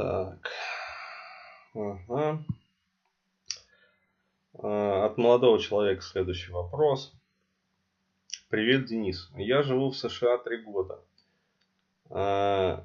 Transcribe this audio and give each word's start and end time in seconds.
Так. 0.00 0.50
Ага. 1.74 2.42
А, 4.54 5.04
от 5.04 5.18
молодого 5.18 5.58
человека 5.58 6.00
следующий 6.00 6.52
вопрос. 6.52 7.12
Привет, 8.48 8.86
Денис. 8.86 9.30
Я 9.36 9.62
живу 9.62 9.90
в 9.90 9.96
США 9.98 10.38
три 10.38 10.62
года. 10.62 11.00
А, 12.08 12.82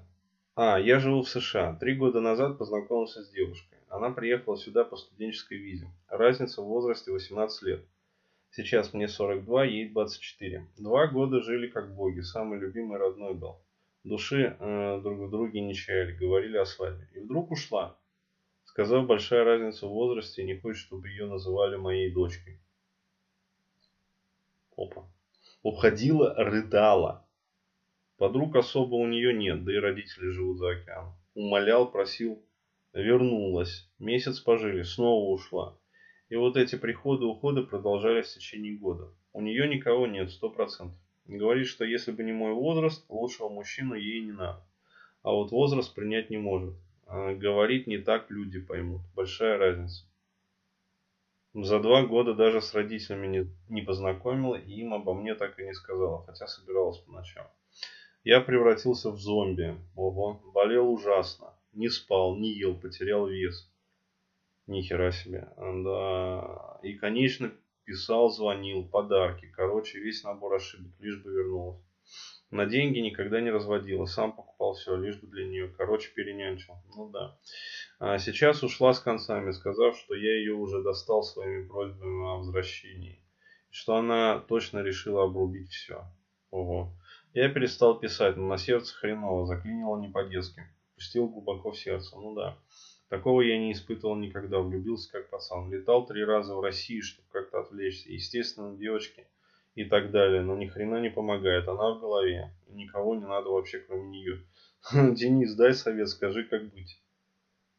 а, 0.58 0.78
я 0.78 1.00
живу 1.00 1.22
в 1.22 1.30
США. 1.30 1.78
Три 1.80 1.96
года 1.96 2.20
назад 2.20 2.58
познакомился 2.58 3.24
с 3.24 3.30
девушкой. 3.30 3.78
Она 3.88 4.10
приехала 4.10 4.58
сюда 4.58 4.84
по 4.84 4.98
студенческой 4.98 5.60
визе. 5.60 5.90
Разница 6.10 6.62
в 6.62 6.66
возрасте 6.66 7.14
18 7.14 7.62
лет. 7.62 7.86
Сейчас 8.52 8.94
мне 8.94 9.08
42, 9.08 9.64
ей 9.64 9.88
24. 9.88 10.68
Два 10.76 11.08
года 11.08 11.40
жили 11.40 11.68
как 11.68 11.96
боги. 11.96 12.20
Самый 12.20 12.60
любимый 12.60 12.98
родной 12.98 13.36
был. 13.36 13.62
Души 14.06 14.56
э, 14.60 15.02
друг 15.02 15.20
в 15.20 15.32
друге 15.32 15.62
не 15.62 15.74
чаяли, 15.74 16.16
говорили 16.16 16.58
о 16.58 16.66
свадьбе. 16.66 17.10
И 17.16 17.20
вдруг 17.20 17.50
ушла. 17.50 17.98
Сказав, 18.64 19.08
большая 19.08 19.44
разница 19.44 19.88
в 19.88 19.90
возрасте, 19.90 20.44
не 20.44 20.60
хочет, 20.60 20.84
чтобы 20.84 21.10
ее 21.10 21.26
называли 21.26 21.76
моей 21.76 22.14
дочкой. 22.14 22.62
Опа. 24.78 25.10
Уходила, 25.64 26.36
рыдала. 26.36 27.28
Подруг 28.18 28.56
особо 28.56 28.94
у 28.94 29.08
нее 29.08 29.34
нет, 29.34 29.64
да 29.64 29.74
и 29.74 29.78
родители 29.78 30.30
живут 30.30 30.60
за 30.60 30.70
океаном. 30.74 31.16
Умолял, 31.34 31.90
просил, 31.90 32.46
вернулась. 32.94 33.90
Месяц 33.98 34.40
пожили, 34.40 34.84
снова 34.84 35.34
ушла. 35.34 35.80
И 36.30 36.36
вот 36.36 36.58
эти 36.58 36.76
приходы-уходы 36.76 37.64
продолжались 37.64 38.28
в 38.28 38.36
течение 38.36 38.78
года. 38.78 39.12
У 39.34 39.42
нее 39.42 39.68
никого 39.68 40.06
нет, 40.06 40.30
сто 40.30 40.52
процентов. 40.52 41.00
Говорит, 41.28 41.68
что 41.68 41.86
если 41.86 42.12
бы 42.12 42.24
не 42.24 42.34
мой 42.34 42.54
возраст, 42.54 43.04
лучшего 43.10 43.50
мужчину 43.50 43.96
ей 43.96 44.22
не 44.22 44.32
надо. 44.32 44.64
А 45.24 45.32
вот 45.32 45.52
возраст 45.52 45.94
принять 45.94 46.30
не 46.30 46.38
может. 46.38 46.76
А 47.08 47.34
говорит 47.34 47.88
не 47.88 47.98
так 47.98 48.30
люди 48.30 48.60
поймут. 48.60 49.02
Большая 49.16 49.58
разница. 49.58 50.06
За 51.56 51.80
два 51.80 52.06
года 52.06 52.34
даже 52.34 52.62
с 52.62 52.74
родителями 52.74 53.28
не, 53.28 53.48
не 53.70 53.82
познакомила 53.82 54.56
и 54.56 54.74
им 54.74 54.94
обо 54.94 55.14
мне 55.14 55.36
так 55.36 55.58
и 55.58 55.64
не 55.64 55.74
сказала, 55.74 56.26
хотя 56.26 56.48
собиралась 56.48 56.98
поначалу. 57.00 57.50
Я 58.26 58.42
превратился 58.42 59.10
в 59.10 59.18
зомби. 59.18 59.76
Ого, 59.96 60.42
болел 60.54 60.92
ужасно. 60.92 61.54
Не 61.74 61.90
спал, 61.90 62.36
не 62.36 62.52
ел, 62.52 62.76
потерял 62.76 63.28
вес. 63.28 63.72
Нихера 64.68 65.12
себе. 65.12 65.48
Да. 65.58 66.80
И, 66.84 66.94
конечно, 66.94 67.52
писал, 67.86 68.30
звонил, 68.30 68.88
подарки. 68.88 69.48
Короче, 69.56 70.00
весь 70.00 70.24
набор 70.24 70.56
ошибок, 70.56 70.92
лишь 71.00 71.22
бы 71.22 71.32
вернулась. 71.32 71.82
На 72.52 72.66
деньги 72.66 73.00
никогда 73.00 73.42
не 73.42 73.50
разводила. 73.50 74.06
Сам 74.06 74.34
покупал 74.34 74.74
все, 74.74 74.96
лишь 74.96 75.20
бы 75.20 75.28
для 75.28 75.46
нее. 75.46 75.68
Короче, 75.70 76.12
перенянчил. 76.14 76.76
Ну 76.96 77.10
да. 77.10 77.38
А 78.00 78.18
сейчас 78.20 78.64
ушла 78.64 78.94
с 78.94 79.00
концами, 79.00 79.52
сказав, 79.52 79.98
что 79.98 80.16
я 80.16 80.38
ее 80.38 80.54
уже 80.54 80.84
достал 80.84 81.24
своими 81.24 81.68
просьбами 81.68 82.26
о 82.26 82.38
возвращении. 82.38 83.22
Что 83.72 83.96
она 83.98 84.40
точно 84.40 84.80
решила 84.80 85.24
обрубить 85.24 85.72
все. 85.72 86.06
Ого. 86.52 86.94
Я 87.34 87.50
перестал 87.50 88.00
писать, 88.00 88.38
но 88.38 88.48
на 88.48 88.58
сердце 88.58 88.94
хреново. 88.96 89.48
Заклинило 89.48 90.00
не 90.00 90.10
по-детски. 90.10 90.64
Пустил 90.96 91.28
глубоко 91.28 91.72
в 91.72 91.78
сердце. 91.78 92.16
Ну 92.16 92.36
да. 92.36 92.58
Такого 93.10 93.42
я 93.42 93.58
не 93.58 93.72
испытывал 93.72 94.16
никогда. 94.16 94.60
Влюбился 94.60 95.12
как 95.12 95.30
пацан. 95.30 95.72
Летал 95.72 96.06
три 96.06 96.24
раза 96.24 96.56
в 96.56 96.62
Россию, 96.62 97.04
чтобы 97.04 97.28
как-то 97.32 97.60
отвлечься. 97.60 98.12
Естественно, 98.12 98.76
девочки 98.76 99.28
и 99.76 99.86
так 99.86 100.12
далее. 100.12 100.42
Но 100.42 100.56
ни 100.56 100.68
хрена 100.68 101.02
не 101.02 101.10
помогает. 101.10 101.68
Она 101.68 101.92
в 101.92 102.00
голове. 102.00 102.54
И 102.68 102.74
никого 102.74 103.16
не 103.16 103.26
надо 103.26 103.50
вообще, 103.50 103.80
кроме 103.80 104.10
нее. 104.10 104.44
Денис, 104.94 105.54
дай 105.56 105.74
совет, 105.74 106.10
скажи, 106.10 106.44
как 106.44 106.72
быть. 106.74 107.00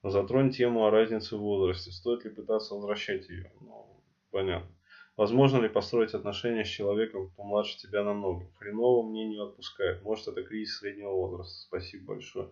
Затронь 0.02 0.50
тему 0.50 0.86
о 0.86 0.90
разнице 0.90 1.36
в 1.36 1.40
возрасте. 1.40 1.90
Стоит 1.90 2.24
ли 2.24 2.30
пытаться 2.30 2.74
возвращать 2.74 3.28
ее? 3.28 3.50
Ну, 3.60 3.86
понятно. 4.30 4.70
Возможно 5.16 5.62
ли 5.62 5.68
построить 5.68 6.12
отношения 6.12 6.64
с 6.64 6.68
человеком, 6.68 7.30
кто 7.30 7.42
младше 7.42 7.78
тебя 7.78 8.04
намного? 8.04 8.50
Хреново 8.58 9.02
мне 9.02 9.26
не 9.26 9.42
отпускает. 9.42 10.02
Может, 10.02 10.28
это 10.28 10.42
кризис 10.42 10.78
среднего 10.78 11.10
возраста. 11.10 11.54
Спасибо 11.62 12.14
большое. 12.14 12.50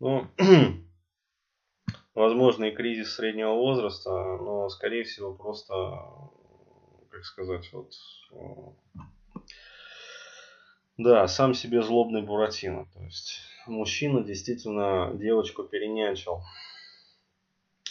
Ну, 0.00 0.26
возможно, 2.14 2.64
и 2.64 2.74
кризис 2.74 3.14
среднего 3.14 3.54
возраста, 3.54 4.10
но, 4.10 4.68
скорее 4.68 5.04
всего, 5.04 5.34
просто, 5.34 5.74
как 7.10 7.24
сказать, 7.24 7.70
вот, 7.72 7.92
да, 10.98 11.26
сам 11.26 11.54
себе 11.54 11.82
злобный 11.82 12.22
Буратино. 12.22 12.86
То 12.92 13.02
есть, 13.02 13.40
мужчина 13.66 14.22
действительно 14.22 15.12
девочку 15.14 15.64
перенянчил. 15.64 16.42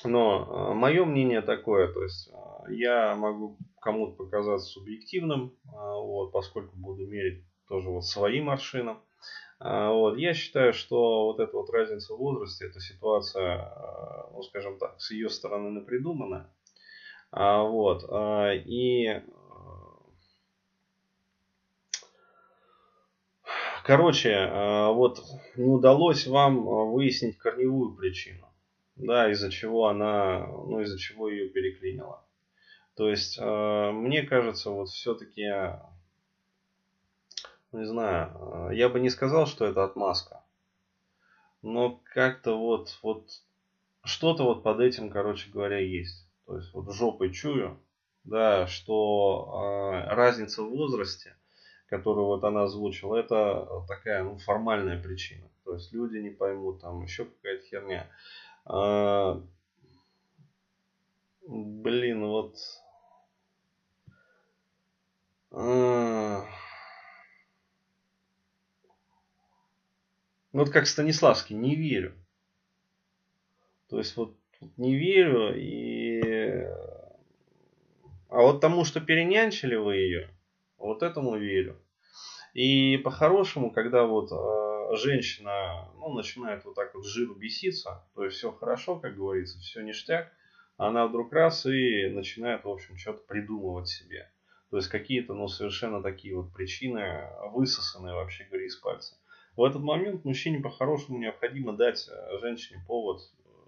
Но 0.03 0.73
мое 0.73 1.05
мнение 1.05 1.41
такое, 1.41 1.91
то 1.91 2.03
есть, 2.03 2.31
я 2.69 3.15
могу 3.15 3.57
кому-то 3.79 4.13
показаться 4.13 4.67
субъективным, 4.67 5.55
вот, 5.63 6.31
поскольку 6.31 6.75
буду 6.75 7.05
мерить 7.05 7.43
тоже 7.67 7.89
вот 7.89 8.05
своим 8.05 8.49
аршином. 8.49 9.01
А, 9.63 9.91
вот. 9.91 10.17
Я 10.17 10.33
считаю, 10.33 10.73
что 10.73 11.25
вот 11.25 11.39
эта 11.39 11.55
вот 11.55 11.69
разница 11.69 12.16
в 12.16 12.17
возрасте, 12.17 12.66
эта 12.66 12.79
ситуация, 12.79 13.57
а, 13.57 14.29
ну 14.33 14.41
скажем 14.41 14.79
так, 14.79 14.99
с 14.99 15.11
ее 15.11 15.29
стороны 15.29 15.69
напридуманная. 15.69 16.51
А, 17.31 17.61
вот. 17.63 18.03
И 18.66 19.22
Короче, 23.83 24.47
вот 24.94 25.23
не 25.55 25.66
удалось 25.66 26.28
вам 26.28 26.63
выяснить 26.91 27.39
корневую 27.39 27.95
причину, 27.95 28.47
да, 28.95 29.31
из-за 29.31 29.49
чего 29.49 29.88
она, 29.88 30.45
ну, 30.45 30.81
из-за 30.81 30.99
чего 30.99 31.28
ее 31.29 31.49
переклинила. 31.49 32.23
То 32.95 33.09
есть, 33.09 33.39
мне 33.41 34.22
кажется, 34.22 34.69
вот 34.69 34.89
все-таки 34.89 35.49
не 37.71 37.85
знаю, 37.85 38.69
э, 38.71 38.75
я 38.75 38.89
бы 38.89 38.99
не 38.99 39.09
сказал, 39.09 39.45
что 39.47 39.65
это 39.65 39.83
отмазка. 39.83 40.43
Но 41.61 42.01
как-то 42.13 42.57
вот, 42.57 42.97
вот 43.03 43.29
что-то 44.03 44.43
вот 44.43 44.63
под 44.63 44.79
этим, 44.79 45.09
короче 45.09 45.49
говоря, 45.51 45.79
есть. 45.79 46.27
То 46.45 46.57
есть 46.57 46.73
вот 46.73 46.91
жопой 46.93 47.31
чую, 47.31 47.79
да, 48.23 48.67
что 48.67 49.93
э, 49.93 50.13
разница 50.13 50.63
в 50.63 50.69
возрасте, 50.69 51.35
которую 51.87 52.25
вот 52.25 52.43
она 52.43 52.63
озвучила, 52.63 53.15
это 53.15 53.85
такая 53.87 54.23
ну, 54.23 54.37
формальная 54.37 55.01
причина. 55.01 55.47
То 55.63 55.75
есть 55.75 55.93
люди 55.93 56.17
не 56.17 56.31
поймут, 56.31 56.81
там 56.81 57.03
еще 57.03 57.25
какая-то 57.25 57.65
херня. 57.65 58.09
Э, 58.65 59.41
блин, 61.47 62.25
вот... 62.25 62.57
Э, 65.51 66.10
Ну, 70.53 70.62
вот 70.62 70.69
как 70.69 70.88
Станиславский, 70.88 71.56
не 71.56 71.75
верю. 71.75 72.13
То 73.89 73.97
есть 73.97 74.16
вот, 74.17 74.35
вот 74.59 74.78
не 74.78 74.95
верю 74.95 75.53
и... 75.56 76.66
А 78.29 78.41
вот 78.41 78.61
тому, 78.61 78.85
что 78.85 79.01
перенянчили 79.01 79.75
вы 79.75 79.97
ее, 79.97 80.29
вот 80.78 81.03
этому 81.03 81.38
верю. 81.38 81.78
И 82.53 82.97
по-хорошему, 82.97 83.72
когда 83.72 84.06
вот 84.06 84.31
э, 84.31 84.95
женщина 84.97 85.90
ну, 85.95 86.13
начинает 86.13 86.63
вот 86.66 86.75
так 86.75 86.94
вот 86.95 87.06
жиру 87.06 87.35
беситься, 87.35 88.03
то 88.16 88.25
есть 88.25 88.38
все 88.38 88.51
хорошо, 88.51 88.97
как 88.97 89.16
говорится, 89.16 89.59
все 89.59 89.81
ништяк, 89.81 90.31
она 90.78 91.07
вдруг 91.07 91.31
раз 91.31 91.66
и 91.66 92.09
начинает, 92.09 92.63
в 92.63 92.69
общем, 92.69 92.97
что-то 92.97 93.23
придумывать 93.28 93.88
себе. 93.88 94.29
То 94.69 94.78
есть 94.78 94.90
какие-то, 94.90 95.34
ну, 95.34 95.47
совершенно 95.47 96.01
такие 96.01 96.35
вот 96.35 96.53
причины, 96.53 97.28
высосанные, 97.51 98.16
вообще 98.16 98.45
говоря, 98.45 98.66
из 98.66 98.75
пальца. 98.78 99.16
В 99.56 99.63
этот 99.63 99.81
момент 99.81 100.23
мужчине 100.23 100.59
по-хорошему 100.59 101.17
необходимо 101.17 101.73
дать 101.73 102.07
э, 102.09 102.40
женщине 102.40 102.84
повод, 102.87 103.22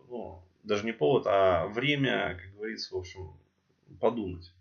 ну, 0.09 0.41
даже 0.63 0.85
не 0.85 0.93
повод, 0.93 1.27
а 1.27 1.67
время, 1.67 2.39
как 2.41 2.55
говорится, 2.55 2.95
в 2.95 2.99
общем, 2.99 3.33
подумать. 3.99 4.53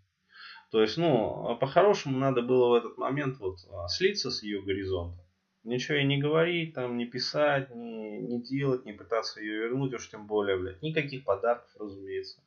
То 0.71 0.81
есть, 0.81 0.97
ну, 0.97 1.55
по-хорошему 1.61 2.17
надо 2.17 2.41
было 2.41 2.69
в 2.69 2.73
этот 2.73 2.97
момент 2.97 3.37
вот 3.39 3.59
а, 3.71 3.87
слиться 3.87 4.31
с 4.31 4.41
ее 4.41 4.61
горизонта. 4.61 5.23
Ничего 5.63 5.97
ей 5.97 6.05
не 6.05 6.17
говорить, 6.17 6.73
там, 6.73 6.97
не 6.97 7.05
писать, 7.05 7.73
не, 7.73 8.19
не 8.19 8.41
делать, 8.41 8.83
не 8.83 8.91
пытаться 8.91 9.39
ее 9.39 9.59
вернуть, 9.59 9.93
уж 9.93 10.09
тем 10.09 10.25
более, 10.25 10.57
блядь. 10.57 10.81
Никаких 10.81 11.23
подарков, 11.23 11.69
разумеется. 11.79 12.41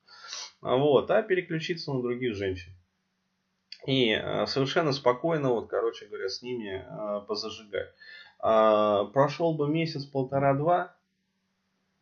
А 0.61 0.77
вот, 0.77 1.11
а 1.11 1.23
переключиться 1.23 1.93
на 1.93 2.03
других 2.03 2.35
женщин. 2.35 2.73
И 3.87 4.12
а, 4.12 4.47
совершенно 4.47 4.93
спокойно, 4.93 5.50
вот, 5.50 5.69
короче 5.69 6.06
говоря, 6.06 6.29
с 6.29 6.43
ними 6.43 6.85
а, 6.89 7.21
позажигать. 7.21 7.95
А, 8.38 9.05
прошел 9.06 9.55
бы 9.55 9.69
месяц, 9.69 10.05
полтора-два, 10.05 10.97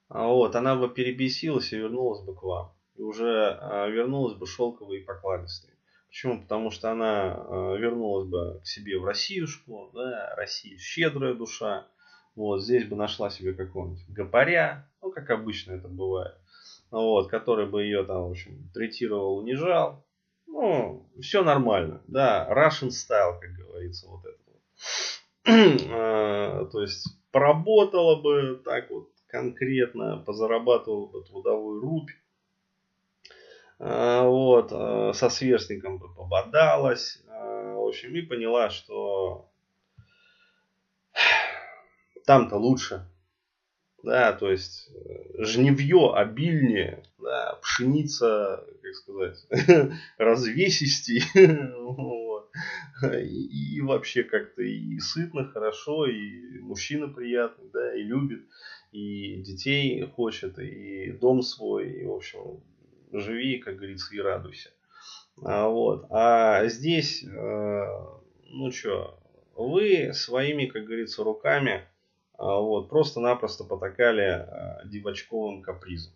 а 0.08 0.26
вот, 0.28 0.54
она 0.56 0.76
бы 0.76 0.88
перебесилась 0.88 1.72
и 1.72 1.76
вернулась 1.76 2.24
бы 2.24 2.34
к 2.34 2.42
вам. 2.42 2.72
И 2.96 3.02
уже 3.02 3.58
а, 3.60 3.86
вернулась 3.88 4.34
бы 4.34 4.46
шелковой 4.46 4.98
и 4.98 5.04
покладистой. 5.04 5.70
Почему? 6.08 6.42
Потому 6.42 6.70
что 6.70 6.92
она 6.92 7.34
вернулась 7.76 8.28
бы 8.28 8.60
к 8.60 8.66
себе 8.66 8.98
в 9.00 9.04
Россиюшку, 9.04 9.90
да, 9.94 10.32
Россия 10.36 10.78
щедрая 10.78 11.34
душа. 11.34 11.88
Вот, 12.36 12.62
здесь 12.62 12.86
бы 12.86 12.96
нашла 12.96 13.30
себе 13.30 13.52
какого-нибудь 13.52 14.08
гопаря, 14.08 14.88
ну, 15.02 15.12
как 15.12 15.30
обычно 15.30 15.72
это 15.72 15.86
бывает, 15.86 16.34
вот, 16.90 17.30
который 17.30 17.66
бы 17.66 17.84
ее 17.84 18.04
там, 18.04 18.28
в 18.28 18.30
общем, 18.30 18.70
третировал, 18.74 19.38
унижал. 19.38 20.04
Ну, 20.46 21.08
все 21.20 21.44
нормально, 21.44 22.02
да, 22.08 22.48
Russian 22.50 22.88
style, 22.88 23.38
как 23.40 23.52
говорится, 23.52 24.08
вот 24.08 24.24
это 24.24 24.38
вот. 24.46 24.62
А, 25.90 26.64
то 26.66 26.80
есть, 26.80 27.06
поработала 27.30 28.20
бы 28.20 28.60
так 28.64 28.90
вот 28.90 29.10
конкретно, 29.26 30.22
позарабатывала 30.24 31.06
бы 31.06 31.22
трудовую 31.22 31.80
рубь, 31.80 32.10
а, 33.78 34.26
вот, 34.26 34.68
а, 34.72 35.12
со 35.12 35.28
сверстником 35.28 35.98
бы 35.98 36.12
пободалась, 36.14 37.22
в 37.26 37.86
общем, 37.86 38.14
и 38.14 38.22
поняла, 38.22 38.70
что 38.70 39.50
там-то 42.26 42.56
лучше, 42.56 43.06
да, 44.04 44.32
то 44.32 44.50
есть 44.50 44.90
э, 44.94 45.44
жневье 45.44 46.14
обильнее, 46.14 47.02
да, 47.18 47.58
пшеница, 47.62 48.64
как 48.82 48.94
сказать, 48.94 49.46
развесистей. 50.18 51.22
и, 53.22 53.76
и 53.76 53.80
вообще 53.80 54.22
как-то 54.22 54.62
и 54.62 54.98
сытно, 54.98 55.44
хорошо, 55.46 56.06
и 56.06 56.58
мужчина 56.60 57.08
приятный, 57.08 57.68
да, 57.72 57.94
и 57.94 58.02
любит, 58.02 58.44
и 58.92 59.36
детей 59.42 60.06
хочет, 60.06 60.58
и 60.58 61.12
дом 61.12 61.42
свой, 61.42 61.90
и, 61.90 62.04
в 62.04 62.12
общем, 62.12 62.62
живи, 63.12 63.58
как 63.58 63.76
говорится, 63.76 64.14
и 64.14 64.20
радуйся. 64.20 64.70
А, 65.42 65.68
вот. 65.68 66.06
а 66.10 66.66
здесь, 66.66 67.24
э, 67.24 67.86
ну 68.50 68.70
что, 68.70 69.18
вы 69.56 70.12
своими, 70.12 70.66
как 70.66 70.84
говорится, 70.84 71.24
руками 71.24 71.84
а, 72.36 72.60
вот, 72.60 72.88
просто-напросто 72.88 73.64
потакали 73.64 74.22
а, 74.22 74.82
девочковым 74.84 75.62
капризом. 75.62 76.12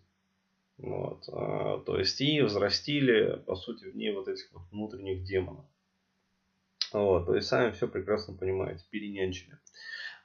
Вот, 0.77 1.23
а, 1.31 1.79
то 1.79 1.99
есть 1.99 2.19
и 2.21 2.41
взрастили, 2.41 3.41
по 3.45 3.55
сути, 3.55 3.85
в 3.85 3.95
ней 3.95 4.13
вот 4.13 4.27
этих 4.27 4.51
вот 4.53 4.63
внутренних 4.71 5.23
демонов. 5.23 5.65
Вот, 6.91 7.25
то 7.27 7.35
есть 7.35 7.47
сами 7.47 7.71
все 7.71 7.87
прекрасно 7.87 8.35
понимаете, 8.35 8.85
перенянчили. 8.89 9.57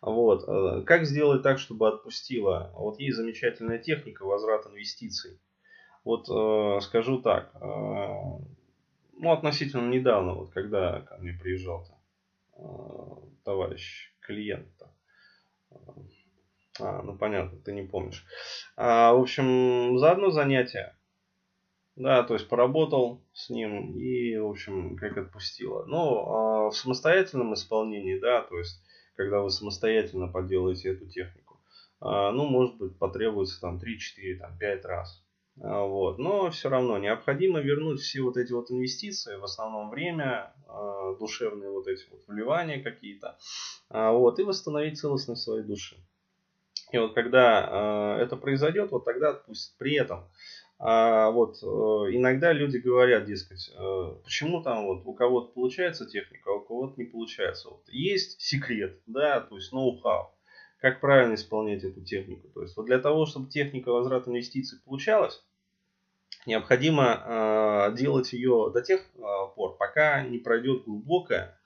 Вот, 0.01 0.85
как 0.87 1.05
сделать 1.05 1.43
так, 1.43 1.59
чтобы 1.59 1.89
отпустила? 1.89 2.73
Вот 2.75 2.99
есть 2.99 3.17
замечательная 3.17 3.79
техника 3.79 4.25
возврат 4.25 4.67
инвестиций. 4.67 5.41
Вот 6.05 6.27
скажу 6.83 7.23
так, 7.23 7.55
ну 7.61 9.33
относительно 9.33 9.89
недавно, 9.89 10.35
вот 10.35 10.51
когда 10.51 11.01
ко 11.01 11.17
мне 11.19 11.33
приезжал 11.33 11.87
товарищ 13.45 14.13
клиент, 14.21 14.69
а, 16.81 17.03
ну 17.03 17.17
понятно, 17.17 17.59
ты 17.61 17.73
не 17.73 17.83
помнишь. 17.83 18.25
А, 18.77 19.13
в 19.13 19.21
общем, 19.21 19.97
за 19.99 20.11
одно 20.11 20.31
занятие. 20.31 20.97
Да, 21.97 22.25
то 22.25 22.35
есть 22.35 22.49
поработал 22.49 23.23
с 23.33 23.51
ним 23.51 23.97
и, 23.97 24.37
в 24.37 24.49
общем, 24.49 24.97
как 24.97 25.17
отпустило. 25.17 25.85
Но 25.85 26.67
а, 26.67 26.71
в 26.71 26.77
самостоятельном 26.77 27.55
исполнении, 27.55 28.19
да, 28.19 28.43
то 28.43 28.59
есть, 28.59 28.83
когда 29.15 29.41
вы 29.41 29.51
самостоятельно 29.51 30.27
поделаете 30.27 30.91
эту 30.91 31.07
технику, 31.07 31.61
а, 32.01 32.33
ну, 32.33 32.47
может 32.47 32.77
быть, 32.79 32.99
потребуется 32.99 33.61
там 33.61 33.79
3, 33.79 33.99
4, 33.99 34.39
там 34.39 34.59
5 34.59 34.85
раз. 34.87 35.25
А, 35.63 35.85
вот. 35.85 36.19
Но 36.19 36.51
все 36.51 36.69
равно 36.69 36.99
необходимо 36.99 37.61
вернуть 37.61 38.01
все 38.01 38.23
вот 38.23 38.37
эти 38.37 38.53
вот 38.53 38.71
инвестиции, 38.71 39.37
в 39.37 39.45
основном 39.45 39.91
время, 39.91 40.53
а, 40.67 41.15
душевные 41.15 41.71
вот 41.71 41.87
эти 41.87 42.05
вот 42.11 42.23
вливания 42.27 42.83
какие-то, 42.83 43.39
а, 43.89 44.13
вот, 44.13 44.39
и 44.39 44.43
восстановить 44.43 44.99
целостность 44.99 45.43
своей 45.43 45.63
души. 45.63 45.97
И 46.93 46.99
вот 46.99 47.15
когда 47.15 48.19
это 48.21 48.37
произойдет, 48.37 48.93
вот 48.93 49.05
тогда 49.05 49.31
отпустит. 49.31 49.77
При 49.79 49.95
этом 49.95 50.29
вот 50.79 51.63
иногда 51.63 52.53
люди 52.53 52.79
говорят, 52.79 53.25
дескать, 53.25 53.71
почему 54.25 54.63
там 54.63 54.87
вот 54.87 55.03
у 55.07 55.15
кого-то 55.15 55.53
получается 55.53 56.05
техника, 56.05 56.51
а 56.51 56.55
у 56.55 56.61
кого-то 56.61 56.95
не 57.01 57.05
получается. 57.05 57.71
Вот 57.71 57.85
есть 57.89 58.41
секрет, 58.41 59.01
да, 59.07 59.41
то 59.41 59.57
есть 59.57 59.73
ноу-хау 59.73 60.35
как 60.85 61.01
правильно 61.01 61.33
исполнять 61.33 61.83
эту 61.83 62.03
технику. 62.03 62.47
То 62.49 62.61
есть 62.61 62.77
вот 62.77 62.85
для 62.85 62.99
того, 62.99 63.25
чтобы 63.25 63.49
техника 63.49 63.91
возврата 63.91 64.29
инвестиций 64.29 64.79
получалась, 64.85 65.43
необходимо 66.45 67.23
э, 67.25 67.97
делать 67.97 68.35
ее 68.35 68.71
до 68.71 68.83
тех 68.83 69.01
э, 69.01 69.21
пор, 69.57 69.79
пока 69.79 70.23
не 70.25 70.37
пройдет 70.37 70.85
глубокое 70.85 71.59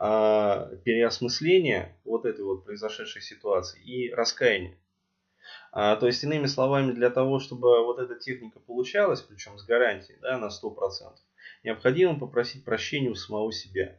э, 0.00 0.76
переосмысление 0.82 1.94
вот 2.06 2.24
этой 2.24 2.42
вот 2.42 2.64
произошедшей 2.64 3.20
ситуации 3.20 3.82
и 3.82 4.10
раскаяние. 4.14 4.78
А, 5.76 5.96
то 5.96 6.06
есть, 6.06 6.22
иными 6.22 6.46
словами, 6.46 6.92
для 6.92 7.10
того, 7.10 7.40
чтобы 7.40 7.84
вот 7.84 7.98
эта 7.98 8.14
техника 8.14 8.60
получалась, 8.60 9.20
причем 9.20 9.58
с 9.58 9.64
гарантией 9.64 10.18
да, 10.20 10.38
на 10.38 10.46
100%, 10.46 10.76
необходимо 11.64 12.18
попросить 12.18 12.64
прощения 12.64 13.10
у 13.10 13.16
самого 13.16 13.52
себя. 13.52 13.98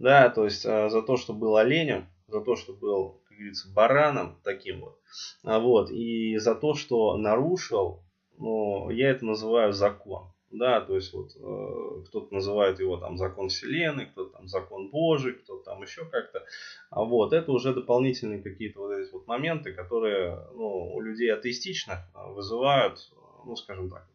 Да, 0.00 0.28
то 0.28 0.44
есть 0.44 0.66
а, 0.66 0.90
за 0.90 1.02
то, 1.02 1.16
что 1.16 1.32
был 1.32 1.56
оленем, 1.56 2.08
за 2.26 2.40
то, 2.40 2.56
что 2.56 2.72
был 2.72 3.20
говорится, 3.40 3.72
бараном 3.72 4.38
таким 4.44 4.80
вот. 4.80 4.98
А 5.44 5.58
вот. 5.58 5.90
И 5.90 6.36
за 6.36 6.54
то, 6.54 6.74
что 6.74 7.16
нарушил, 7.16 8.02
ну, 8.38 8.90
я 8.90 9.10
это 9.10 9.24
называю 9.24 9.72
закон. 9.72 10.32
Да, 10.50 10.80
то 10.80 10.96
есть 10.96 11.12
вот 11.12 11.30
э, 11.36 12.02
кто-то 12.06 12.34
называет 12.34 12.80
его 12.80 12.96
там 12.96 13.16
закон 13.16 13.50
Вселенной, 13.50 14.06
кто-то 14.06 14.32
там 14.32 14.48
закон 14.48 14.90
Божий, 14.90 15.34
кто-то 15.34 15.62
там 15.62 15.82
еще 15.82 16.04
как-то. 16.04 16.44
А 16.90 17.04
вот 17.04 17.32
это 17.32 17.52
уже 17.52 17.72
дополнительные 17.72 18.42
какие-то 18.42 18.80
вот 18.80 18.92
эти 18.92 19.12
вот 19.12 19.28
моменты, 19.28 19.72
которые 19.72 20.48
ну, 20.54 20.92
у 20.92 21.00
людей 21.00 21.32
атеистичных 21.32 21.98
вызывают, 22.14 23.12
ну 23.44 23.54
скажем 23.54 23.90
так, 23.90 24.08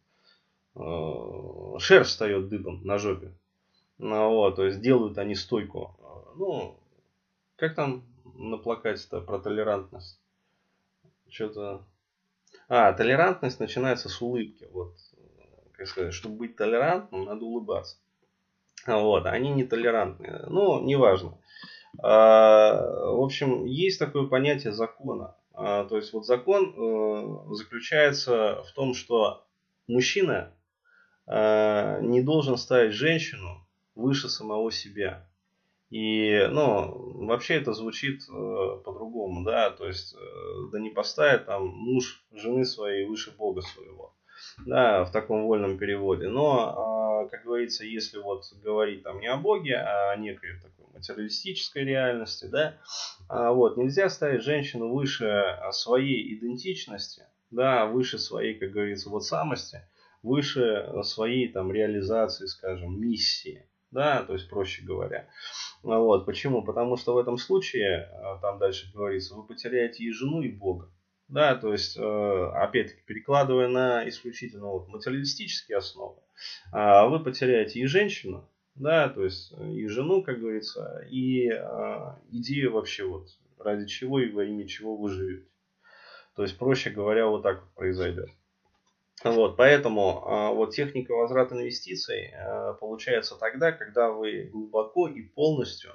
э, 0.76 1.80
шерсть 1.80 2.12
встает 2.12 2.50
дыбом 2.50 2.82
на 2.84 2.98
жопе. 2.98 3.32
Ну, 3.98 4.30
вот, 4.32 4.58
то 4.58 4.66
есть 4.66 4.82
делают 4.82 5.18
они 5.18 5.36
стойку. 5.36 5.96
Ну, 6.36 6.78
как 7.56 7.76
там 7.76 8.04
на 8.36 8.58
плакате-то 8.58 9.22
про 9.22 9.40
толерантность? 9.40 10.20
Что-то... 11.30 11.86
А, 12.68 12.92
толерантность 12.94 13.60
начинается 13.60 14.10
с 14.10 14.22
улыбки. 14.22 14.68
Вот, 14.72 14.96
как 15.78 15.88
сказать, 15.88 16.14
чтобы 16.14 16.38
быть 16.38 16.56
толерантным, 16.56 17.26
надо 17.26 17.46
улыбаться. 17.46 17.98
Вот, 18.86 19.26
они 19.26 19.50
не 19.50 19.64
толерантные. 19.64 20.44
Ну, 20.48 20.82
неважно. 20.84 21.38
А, 22.04 22.74
в 23.12 23.22
общем, 23.22 23.66
есть 23.66 24.00
такое 24.00 24.28
понятие 24.28 24.74
закона. 24.74 25.36
А, 25.54 25.86
то 25.86 25.96
есть 25.98 26.14
вот 26.14 26.26
закон 26.26 26.74
э, 26.76 27.56
заключается 27.56 28.64
в 28.64 28.74
том, 28.74 28.94
что 28.94 29.46
мужчина 29.88 30.52
э, 31.28 32.00
не 32.02 32.22
должен 32.22 32.58
ставить 32.58 32.94
женщину 32.94 33.66
выше 33.96 34.28
самого 34.28 34.72
себя. 34.72 35.28
И, 35.90 36.46
ну, 36.52 37.26
вообще 37.26 37.56
это 37.56 37.74
звучит 37.74 38.24
э, 38.24 38.82
по-другому, 38.84 39.46
да, 39.46 39.70
то 39.70 39.88
есть, 39.88 40.16
да 40.72 40.80
не 40.80 40.90
поставит 40.90 41.46
там 41.46 41.68
муж 41.68 42.26
жены 42.34 42.66
своей 42.66 43.06
выше 43.06 43.32
Бога 43.38 43.62
своего, 43.62 44.14
да, 44.66 45.04
в 45.06 45.12
таком 45.12 45.46
вольном 45.46 45.78
переводе. 45.78 46.28
Но, 46.28 47.26
э, 47.26 47.30
как 47.30 47.44
говорится, 47.44 47.86
если 47.86 48.18
вот 48.18 48.44
говорить 48.64 49.04
там 49.04 49.20
не 49.20 49.28
о 49.28 49.38
Боге, 49.38 49.76
а 49.76 50.12
о 50.12 50.16
некой 50.18 50.60
такой 50.62 50.94
материалистической 50.94 51.84
реальности, 51.84 52.46
да, 52.46 52.78
э, 53.30 53.50
вот, 53.50 53.78
нельзя 53.78 54.10
ставить 54.10 54.44
женщину 54.44 54.94
выше 54.94 55.58
своей 55.72 56.36
идентичности, 56.36 57.24
да, 57.52 57.86
выше 57.86 58.18
своей, 58.18 58.58
как 58.58 58.72
говорится, 58.72 59.10
вот 59.10 59.26
самости, 59.26 59.82
выше 60.24 60.90
своей 61.04 61.52
там 61.52 61.72
реализации, 61.72 62.46
скажем, 62.48 63.00
миссии, 63.00 63.70
да, 63.92 64.24
то 64.24 64.34
есть 64.34 64.50
проще 64.50 64.84
говоря. 64.84 65.28
Вот, 65.84 66.26
почему? 66.26 66.64
Потому 66.64 66.98
что 66.98 67.14
в 67.14 67.18
этом 67.18 67.38
случае, 67.38 68.10
там 68.42 68.58
дальше 68.58 68.92
говорится, 68.92 69.36
вы 69.36 69.46
потеряете 69.46 70.04
и 70.04 70.12
жену, 70.12 70.42
и 70.42 70.50
Бога. 70.50 70.90
Да, 71.28 71.56
то 71.56 71.72
есть, 71.72 71.98
э, 71.98 72.52
опять-таки, 72.54 73.02
перекладывая 73.06 73.68
на 73.68 74.08
исключительно 74.08 74.68
вот 74.68 74.88
материалистические 74.88 75.80
основы, 75.80 76.22
а 76.72 77.08
вы 77.08 77.24
потеряете 77.24 77.80
и 77.80 77.88
женщину, 77.88 78.48
да, 78.76 79.10
то 79.10 79.24
есть 79.24 79.52
и 79.54 79.88
жену, 79.88 80.22
как 80.22 80.40
говорится, 80.40 81.04
и 81.10 81.50
э, 81.50 82.16
идею 82.32 82.74
вообще 82.74 83.06
вот 83.06 83.28
ради 83.58 83.88
чего 83.88 84.20
и 84.20 84.30
во 84.30 84.44
имя 84.44 84.68
чего 84.68 84.96
вы 84.96 85.10
живете. 85.10 85.48
То 86.36 86.44
есть, 86.44 86.58
проще 86.58 86.92
говоря, 86.92 87.26
вот 87.28 87.42
так 87.42 87.62
вот 87.62 87.74
произойдет. 87.74 88.30
Вот, 89.24 89.56
поэтому 89.56 90.28
а, 90.28 90.52
вот 90.52 90.76
техника 90.76 91.14
возврата 91.14 91.56
инвестиций 91.56 92.34
получается 92.82 93.38
тогда, 93.40 93.72
когда 93.72 94.12
вы 94.12 94.50
глубоко 94.52 95.08
и 95.08 95.22
полностью 95.22 95.94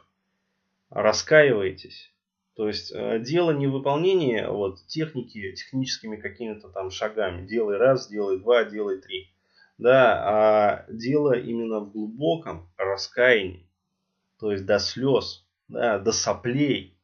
раскаиваетесь. 0.89 2.13
То 2.61 2.69
есть 2.69 2.93
а, 2.95 3.19
дело 3.19 3.53
не 3.53 3.67
выполнение 3.67 4.47
вот, 4.51 4.87
техники 4.87 5.55
техническими 5.55 6.17
какими-то 6.17 6.69
там 6.69 6.91
шагами. 6.91 7.47
Делай 7.47 7.79
раз, 7.79 8.07
делай 8.07 8.39
два, 8.39 8.65
делай 8.65 9.01
три. 9.01 9.31
Да, 9.79 10.21
а 10.23 10.85
дело 10.91 11.33
именно 11.33 11.81
в 11.81 11.91
глубоком 11.91 12.69
раскаянии. 12.77 13.67
То 14.39 14.53
есть 14.53 14.67
до 14.67 14.79
слез, 14.79 15.47
да, 15.69 15.99
до 15.99 16.13
соплей, 16.13 16.99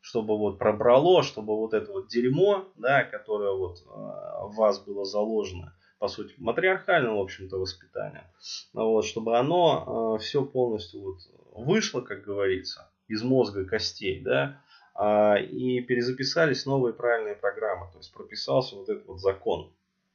чтобы 0.00 0.36
вот 0.36 0.58
пробрало, 0.58 1.22
чтобы 1.22 1.56
вот 1.56 1.72
это 1.72 1.92
вот 1.92 2.08
дерьмо, 2.08 2.64
да, 2.74 3.04
которое 3.04 3.52
вот 3.56 3.78
в 3.86 4.56
вас 4.56 4.80
было 4.80 5.04
заложено, 5.04 5.72
по 6.00 6.08
сути, 6.08 6.34
матриархальным, 6.36 7.14
в 7.14 7.20
общем-то, 7.20 7.58
воспитанием, 7.58 8.24
вот, 8.72 9.04
чтобы 9.04 9.38
оно 9.38 10.18
все 10.18 10.44
полностью 10.44 11.00
вот 11.02 11.18
вышло, 11.52 12.00
как 12.00 12.24
говорится, 12.24 12.90
из 13.06 13.22
мозга 13.22 13.64
костей, 13.64 14.20
да, 14.20 14.60
а, 14.60 14.65
и 14.98 15.80
перезаписались 15.80 16.66
новые 16.66 16.94
правильные 16.94 17.34
программы, 17.34 17.90
то 17.92 17.98
есть 17.98 18.12
прописался 18.12 18.76
вот 18.76 18.88
этот 18.88 19.06
вот 19.06 19.20
закон, 19.20 19.72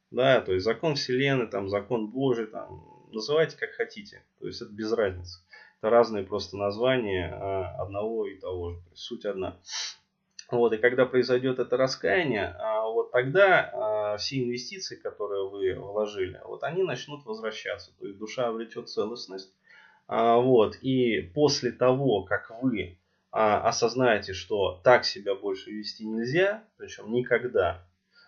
да, 0.09 0.41
то 0.41 0.53
есть 0.53 0.65
закон 0.65 0.95
Вселенной, 0.95 1.47
там, 1.47 1.69
закон 1.69 2.07
Божий, 2.07 2.47
там, 2.47 2.83
называйте 3.11 3.57
как 3.57 3.71
хотите, 3.71 4.23
то 4.39 4.47
есть 4.47 4.61
это 4.61 4.71
без 4.71 4.91
разницы. 4.91 5.39
Это 5.79 5.89
разные 5.89 6.23
просто 6.23 6.57
названия 6.57 7.33
а, 7.33 7.81
одного 7.81 8.27
и 8.27 8.37
того 8.37 8.71
же, 8.71 8.77
то 8.77 8.89
есть 8.91 9.01
суть 9.01 9.25
одна. 9.25 9.57
Вот, 10.51 10.73
и 10.73 10.77
когда 10.77 11.05
произойдет 11.05 11.59
это 11.59 11.77
раскаяние, 11.77 12.55
а, 12.59 12.87
вот 12.87 13.11
тогда 13.11 14.17
все 14.19 14.43
инвестиции, 14.43 14.95
которые 14.95 15.49
вы 15.49 15.73
вложили, 15.75 16.41
вот 16.43 16.63
они 16.63 16.83
начнут 16.83 17.25
возвращаться. 17.25 17.91
То 17.97 18.07
есть 18.07 18.19
душа 18.19 18.47
обретет 18.47 18.89
целостность. 18.89 19.53
Вот, 20.07 20.75
и 20.81 21.21
после 21.33 21.71
того, 21.71 22.23
как 22.23 22.51
вы 22.61 22.99
а, 23.31 23.61
осознаете, 23.67 24.33
что 24.33 24.81
так 24.83 25.05
себя 25.05 25.35
больше 25.35 25.71
вести 25.71 26.05
нельзя, 26.05 26.63
причем 26.77 27.11
никогда. 27.11 27.85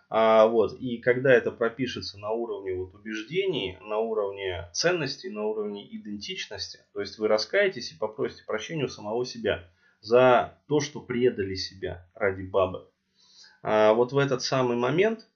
А, 0.09 0.47
вот, 0.47 0.73
и 0.79 0.97
когда 0.97 1.33
это 1.33 1.51
пропишется 1.51 2.19
на 2.19 2.29
уровне 2.31 2.75
вот, 2.75 2.93
убеждений, 2.93 3.77
на 3.81 3.97
уровне 3.97 4.69
ценностей, 4.71 5.29
на 5.29 5.45
уровне 5.45 5.85
идентичности, 5.95 6.79
то 6.93 7.01
есть 7.01 7.17
вы 7.17 7.27
раскаетесь 7.27 7.91
и 7.91 7.97
попросите 7.97 8.43
прощения 8.45 8.85
у 8.85 8.89
самого 8.89 9.25
себя 9.25 9.67
за 10.01 10.57
то, 10.67 10.79
что 10.81 10.99
предали 10.99 11.55
себя 11.55 12.07
ради 12.13 12.43
бабы. 12.43 12.87
А, 13.61 13.93
вот 13.93 14.11
в 14.11 14.17
этот 14.17 14.41
самый 14.41 14.77
момент 14.77 15.27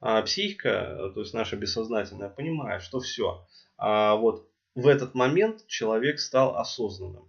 а, 0.00 0.22
психика, 0.22 1.10
то 1.14 1.20
есть 1.20 1.34
наша 1.34 1.56
бессознательная, 1.56 2.30
понимает, 2.30 2.82
что 2.82 3.00
все. 3.00 3.46
А, 3.76 4.16
вот 4.16 4.48
в 4.74 4.86
этот 4.86 5.14
момент 5.14 5.66
человек 5.66 6.20
стал 6.20 6.56
осознанным. 6.56 7.28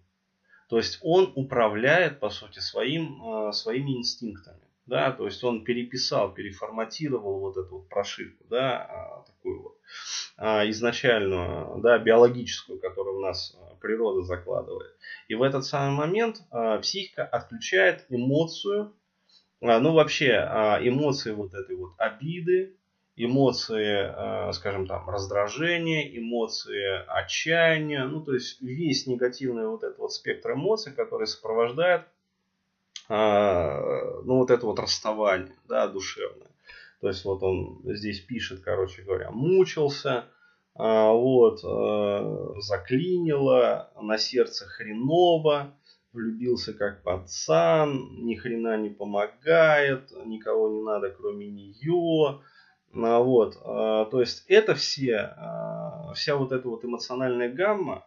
То 0.69 0.77
есть 0.77 0.99
он 1.01 1.33
управляет, 1.35 2.19
по 2.19 2.29
сути, 2.29 2.59
своим, 2.59 3.47
э, 3.49 3.51
своими 3.53 3.97
инстинктами. 3.97 4.61
Да, 4.85 5.11
то 5.11 5.25
есть 5.25 5.43
он 5.43 5.63
переписал, 5.63 6.33
переформатировал 6.33 7.41
вот 7.41 7.57
эту 7.57 7.77
вот 7.77 7.89
прошивку, 7.89 8.43
да, 8.49 8.77
а, 8.77 9.23
такую 9.23 9.61
вот 9.61 9.77
а, 10.35 10.67
изначальную, 10.67 11.79
да, 11.81 11.99
биологическую, 11.99 12.79
которую 12.79 13.17
в 13.17 13.21
нас 13.21 13.55
э, 13.55 13.75
природа 13.81 14.23
закладывает. 14.23 14.95
И 15.27 15.35
в 15.35 15.43
этот 15.43 15.63
самый 15.63 15.95
момент 15.95 16.41
а, 16.49 16.79
психика 16.79 17.23
отключает 17.23 18.05
эмоцию, 18.09 18.95
ну 19.61 19.93
вообще 19.93 20.29
эмоции 20.81 21.33
вот 21.33 21.53
этой 21.53 21.75
вот 21.75 21.91
обиды, 21.97 22.78
эмоции, 23.19 24.49
э, 24.49 24.53
скажем 24.53 24.87
там, 24.87 25.09
раздражения, 25.09 26.17
эмоции 26.17 27.05
отчаяния, 27.05 28.05
ну 28.05 28.21
то 28.21 28.33
есть 28.33 28.61
весь 28.61 29.07
негативный 29.07 29.67
вот 29.67 29.83
этот 29.83 29.99
вот 29.99 30.13
спектр 30.13 30.53
эмоций, 30.53 30.93
который 30.93 31.27
сопровождает 31.27 32.03
э, 33.09 34.21
ну 34.23 34.37
вот 34.37 34.51
это 34.51 34.65
вот 34.65 34.79
расставание, 34.79 35.53
да, 35.67 35.87
душевное. 35.87 36.47
То 37.01 37.09
есть 37.09 37.25
вот 37.25 37.43
он 37.43 37.81
здесь 37.83 38.21
пишет, 38.21 38.61
короче 38.61 39.01
говоря, 39.01 39.31
мучился, 39.31 40.25
э, 40.77 41.09
вот, 41.11 41.59
заклинило, 42.63 43.91
на 44.01 44.17
сердце 44.17 44.65
хреново, 44.65 45.73
влюбился 46.13 46.73
как 46.73 47.03
пацан, 47.03 48.25
ни 48.25 48.35
хрена 48.35 48.77
не 48.77 48.89
помогает, 48.89 50.09
никого 50.25 50.69
не 50.69 50.81
надо 50.81 51.09
кроме 51.09 51.47
нее, 51.47 52.39
вот, 52.93 53.57
а, 53.63 54.05
то 54.05 54.19
есть 54.19 54.45
это 54.47 54.73
все, 54.75 55.33
а, 55.37 56.13
вся 56.15 56.35
вот 56.35 56.51
эта 56.51 56.67
вот 56.67 56.83
эмоциональная 56.83 57.49
гамма, 57.51 58.05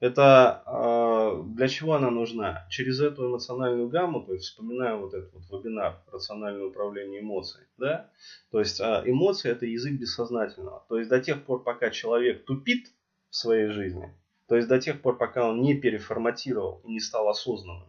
это 0.00 1.40
для 1.46 1.68
чего 1.68 1.94
она 1.94 2.10
нужна? 2.10 2.66
Через 2.68 3.00
эту 3.00 3.26
эмоциональную 3.26 3.88
гамму, 3.88 4.20
то 4.22 4.34
есть 4.34 4.46
вспоминаем 4.46 4.98
вот 4.98 5.14
этот 5.14 5.32
вот 5.32 5.44
вебинар 5.50 6.02
«Рациональное 6.12 6.66
управление 6.66 7.20
эмоциями», 7.20 7.68
да? 7.78 8.10
То 8.50 8.58
есть 8.58 8.80
эмоции– 8.80 9.50
это 9.52 9.64
язык 9.64 9.94
бессознательного. 9.94 10.84
То 10.88 10.98
есть 10.98 11.08
до 11.08 11.20
тех 11.20 11.42
пор, 11.44 11.62
пока 11.62 11.88
человек 11.88 12.44
тупит 12.44 12.88
в 13.30 13.36
своей 13.36 13.68
жизни, 13.68 14.12
то 14.46 14.56
есть 14.56 14.68
до 14.68 14.78
тех 14.78 15.00
пор, 15.00 15.16
пока 15.16 15.48
он 15.48 15.62
не 15.62 15.74
переформатировал 15.74 16.82
и 16.84 16.92
не 16.92 17.00
стал 17.00 17.28
осознанным, 17.30 17.88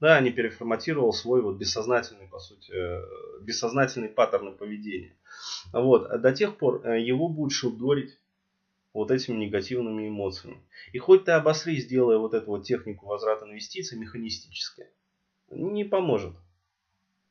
да, 0.00 0.18
не 0.20 0.30
переформатировал 0.30 1.12
свой 1.12 1.42
вот 1.42 1.56
бессознательный, 1.56 2.26
по 2.26 2.38
сути, 2.38 2.72
э, 2.72 3.42
бессознательный 3.42 4.08
паттерн 4.08 4.56
поведения. 4.56 5.14
Вот, 5.72 6.20
до 6.20 6.32
тех 6.32 6.56
пор 6.56 6.84
э, 6.84 7.00
его 7.00 7.28
будет 7.28 7.52
шудорить 7.52 8.18
вот 8.92 9.10
этими 9.10 9.36
негативными 9.36 10.08
эмоциями. 10.08 10.62
И 10.92 10.98
хоть 10.98 11.24
ты 11.24 11.32
обосрись, 11.32 11.86
делая 11.86 12.18
вот 12.18 12.34
эту 12.34 12.46
вот 12.46 12.64
технику 12.64 13.06
возврата 13.06 13.44
инвестиций 13.44 13.98
механистически, 13.98 14.86
не 15.50 15.84
поможет. 15.84 16.34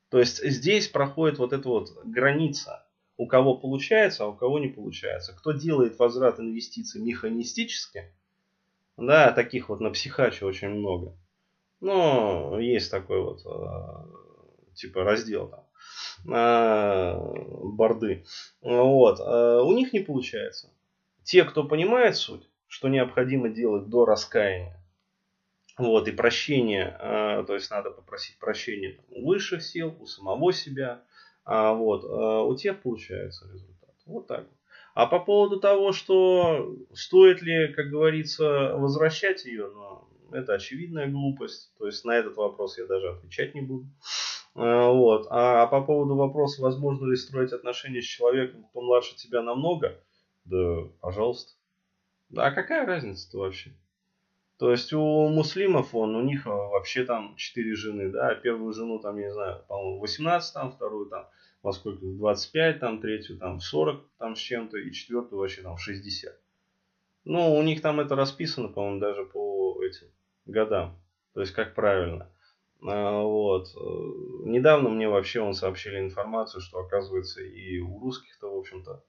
То 0.08 0.18
есть 0.18 0.42
здесь 0.42 0.88
проходит 0.88 1.38
вот 1.38 1.52
эта 1.52 1.68
вот 1.68 1.90
граница. 2.04 2.86
У 3.16 3.26
кого 3.26 3.54
получается, 3.56 4.24
а 4.24 4.28
у 4.28 4.34
кого 4.34 4.58
не 4.58 4.68
получается. 4.68 5.34
Кто 5.34 5.52
делает 5.52 5.98
возврат 5.98 6.40
инвестиций 6.40 7.02
механистически, 7.02 8.10
да, 8.96 9.30
таких 9.32 9.68
вот 9.68 9.80
на 9.80 9.90
психаче 9.90 10.46
очень 10.46 10.70
много. 10.70 11.14
Но 11.80 12.60
есть 12.60 12.90
такой 12.90 13.22
вот 13.22 13.40
э, 13.46 14.74
типа 14.74 15.04
раздел 15.04 15.48
там 15.48 15.64
борды. 16.24 18.24
Вот. 18.60 19.20
А 19.20 19.62
у 19.62 19.72
них 19.72 19.92
не 19.92 20.00
получается. 20.00 20.70
Те, 21.22 21.44
кто 21.44 21.64
понимает 21.64 22.16
суть, 22.16 22.48
что 22.66 22.88
необходимо 22.88 23.48
делать 23.48 23.88
до 23.88 24.04
раскаяния, 24.04 24.76
вот, 25.78 26.08
и 26.08 26.12
прощение, 26.12 26.96
то 27.46 27.54
есть 27.54 27.70
надо 27.70 27.90
попросить 27.90 28.38
прощения 28.38 28.98
у 29.08 29.28
высших 29.28 29.62
сил, 29.62 29.96
у 29.98 30.06
самого 30.06 30.52
себя, 30.52 31.02
а, 31.44 31.72
вот, 31.72 32.04
у 32.04 32.54
тех 32.56 32.82
получается 32.82 33.48
результат. 33.50 33.94
Вот 34.04 34.26
так 34.26 34.40
вот. 34.40 34.56
А 34.92 35.06
по 35.06 35.20
поводу 35.20 35.60
того, 35.60 35.92
что 35.92 36.76
стоит 36.92 37.42
ли, 37.42 37.72
как 37.72 37.88
говорится, 37.88 38.76
возвращать 38.76 39.46
ее, 39.46 39.68
ну, 39.68 40.04
это 40.32 40.54
очевидная 40.54 41.08
глупость. 41.08 41.72
То 41.78 41.86
есть 41.86 42.04
на 42.04 42.12
этот 42.12 42.36
вопрос 42.36 42.78
я 42.78 42.86
даже 42.86 43.10
отвечать 43.10 43.54
не 43.54 43.60
буду. 43.60 43.86
А, 44.54 44.90
вот. 44.90 45.26
А 45.30 45.66
по 45.66 45.82
поводу 45.82 46.16
вопроса, 46.16 46.62
возможно 46.62 47.06
ли 47.06 47.16
строить 47.16 47.52
отношения 47.52 48.02
с 48.02 48.06
человеком, 48.06 48.64
кто 48.64 48.80
младше 48.80 49.16
тебя 49.16 49.42
намного, 49.42 49.98
да, 50.44 50.84
пожалуйста. 51.00 51.52
Да, 52.28 52.46
а 52.46 52.52
какая 52.52 52.86
разница-то 52.86 53.38
вообще? 53.38 53.72
То 54.58 54.70
есть 54.70 54.92
у 54.92 55.28
муслимов, 55.28 55.94
он, 55.94 56.14
у 56.14 56.22
них 56.22 56.44
вообще 56.44 57.04
там 57.04 57.34
четыре 57.36 57.74
жены, 57.74 58.10
да, 58.10 58.34
первую 58.34 58.74
жену 58.74 58.98
там, 58.98 59.16
я 59.16 59.28
не 59.28 59.32
знаю, 59.32 59.64
по-моему, 59.66 60.00
18 60.00 60.52
там, 60.52 60.72
вторую 60.72 61.06
там, 61.06 61.26
во 61.62 61.72
сколько, 61.72 62.04
25 62.04 62.78
там, 62.78 63.00
третью 63.00 63.38
там 63.38 63.58
40 63.58 64.06
там 64.18 64.36
с 64.36 64.38
чем-то, 64.38 64.76
и 64.76 64.92
четвертую 64.92 65.40
вообще 65.40 65.62
там 65.62 65.78
60. 65.78 66.38
Ну, 67.24 67.54
у 67.54 67.62
них 67.62 67.80
там 67.80 68.00
это 68.00 68.14
расписано, 68.16 68.68
по-моему, 68.68 69.00
даже 69.00 69.24
по 69.24 69.82
этим 69.82 70.08
годам. 70.46 70.98
То 71.34 71.40
есть, 71.40 71.52
как 71.52 71.74
правильно. 71.74 72.30
А, 72.82 73.22
вот. 73.22 73.68
Недавно 74.44 74.88
мне 74.88 75.08
вообще 75.08 75.40
он 75.40 75.54
сообщили 75.54 76.00
информацию, 76.00 76.60
что 76.60 76.80
оказывается 76.80 77.42
и 77.42 77.78
у 77.78 78.00
русских-то, 78.00 78.54
в 78.54 78.58
общем-то, 78.58 79.04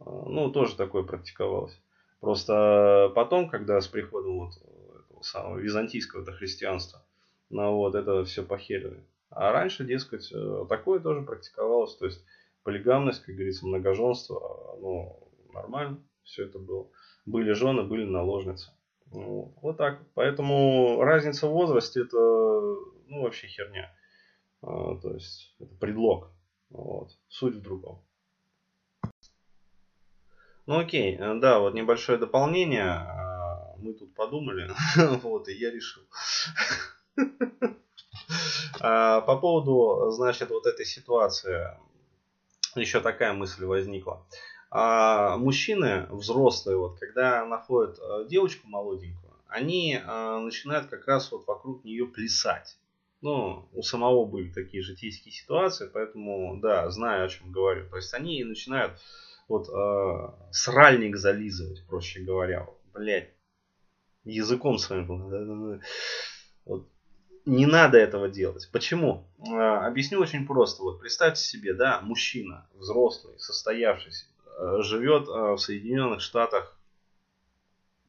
а, 0.00 0.04
ну, 0.04 0.50
тоже 0.50 0.76
такое 0.76 1.02
практиковалось. 1.02 1.78
Просто 2.20 3.12
потом, 3.14 3.48
когда 3.48 3.80
с 3.80 3.88
приходом 3.88 4.38
вот 4.38 4.56
этого 4.56 5.22
самого 5.22 5.58
византийского 5.58 6.24
христианства, 6.32 7.04
ну, 7.50 7.76
вот, 7.76 7.94
это 7.94 8.24
все 8.24 8.42
похерили. 8.42 9.04
А 9.30 9.52
раньше, 9.52 9.84
дескать, 9.84 10.30
э, 10.32 10.66
такое 10.68 11.00
тоже 11.00 11.22
практиковалось. 11.22 11.96
То 11.96 12.06
есть 12.06 12.24
полигамность, 12.62 13.22
как 13.22 13.34
говорится, 13.34 13.66
многоженство, 13.66 14.76
ну, 14.80 15.28
нормально 15.52 15.98
все 16.22 16.44
это 16.44 16.58
было. 16.58 16.88
Были 17.26 17.52
жены, 17.52 17.82
были 17.82 18.04
наложницы. 18.04 18.70
Вот, 19.14 19.76
так. 19.76 20.00
Поэтому 20.14 21.02
разница 21.02 21.46
в 21.46 21.52
возрасте 21.52 22.02
это 22.02 22.16
ну, 22.16 23.22
вообще 23.22 23.46
херня. 23.46 23.94
А, 24.62 24.96
то 24.96 25.14
есть 25.14 25.54
это 25.60 25.74
предлог. 25.76 26.30
Вот. 26.70 27.10
Суть 27.28 27.54
в 27.54 27.62
другом. 27.62 28.04
Ну 30.66 30.78
окей, 30.78 31.16
э, 31.16 31.34
да, 31.40 31.58
вот 31.58 31.74
небольшое 31.74 32.18
дополнение. 32.18 32.90
А, 32.90 33.74
мы 33.78 33.92
тут 33.92 34.14
подумали, 34.14 34.70
вот, 35.22 35.48
и 35.48 35.54
я 35.54 35.70
решил. 35.70 36.02
А, 38.80 39.20
по 39.22 39.38
поводу, 39.38 40.10
значит, 40.10 40.50
вот 40.50 40.66
этой 40.66 40.84
ситуации, 40.84 41.68
еще 42.74 43.00
такая 43.00 43.32
мысль 43.32 43.64
возникла. 43.64 44.26
А 44.76 45.36
мужчины 45.36 46.08
взрослые, 46.10 46.76
вот, 46.76 46.98
когда 46.98 47.46
находят 47.46 47.96
э, 48.00 48.26
девочку 48.28 48.66
молоденькую, 48.66 49.32
они 49.46 49.94
э, 49.94 50.38
начинают 50.40 50.88
как 50.88 51.06
раз 51.06 51.30
вот 51.30 51.46
вокруг 51.46 51.84
нее 51.84 52.06
плясать. 52.06 52.76
Ну, 53.20 53.68
у 53.72 53.82
самого 53.82 54.24
были 54.24 54.50
такие 54.50 54.82
житейские 54.82 55.32
ситуации, 55.32 55.88
поэтому, 55.94 56.58
да, 56.60 56.90
знаю, 56.90 57.24
о 57.24 57.28
чем 57.28 57.52
говорю. 57.52 57.88
То 57.88 57.98
есть 57.98 58.12
они 58.14 58.42
начинают 58.42 58.98
вот 59.46 59.68
э, 59.68 60.30
сральник 60.50 61.16
зализывать, 61.18 61.86
проще 61.86 62.22
говоря. 62.22 62.64
Вот, 62.64 62.80
блядь, 62.94 63.30
языком 64.24 64.78
своим. 64.78 65.80
Вот. 66.64 66.88
Не 67.46 67.66
надо 67.66 67.96
этого 67.98 68.28
делать. 68.28 68.68
Почему? 68.72 69.24
Э, 69.38 69.86
объясню 69.86 70.18
очень 70.18 70.48
просто. 70.48 70.82
Вот 70.82 70.98
представьте 70.98 71.42
себе, 71.42 71.74
да, 71.74 72.00
мужчина, 72.00 72.66
взрослый, 72.74 73.38
состоявшийся, 73.38 74.24
живет 74.82 75.28
э, 75.28 75.52
в 75.52 75.58
Соединенных 75.58 76.20
Штатах 76.20 76.76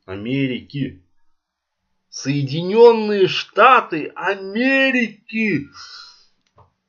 Америки. 0.05 1.03
Соединенные 2.09 3.27
Штаты 3.27 4.11
Америки. 4.15 5.67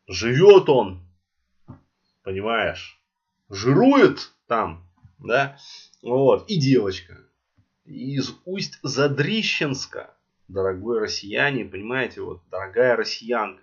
Живет 0.06 0.68
он. 0.68 1.02
Понимаешь? 2.22 3.00
Жирует 3.48 4.32
там. 4.46 4.86
Да? 5.18 5.58
Вот. 6.02 6.48
И 6.48 6.58
девочка. 6.58 7.18
Из 7.84 8.34
Усть-Задрищенска. 8.44 10.14
Дорогой 10.48 11.00
россияне, 11.00 11.64
понимаете, 11.64 12.20
вот, 12.20 12.40
дорогая 12.50 12.94
россиянка. 12.94 13.62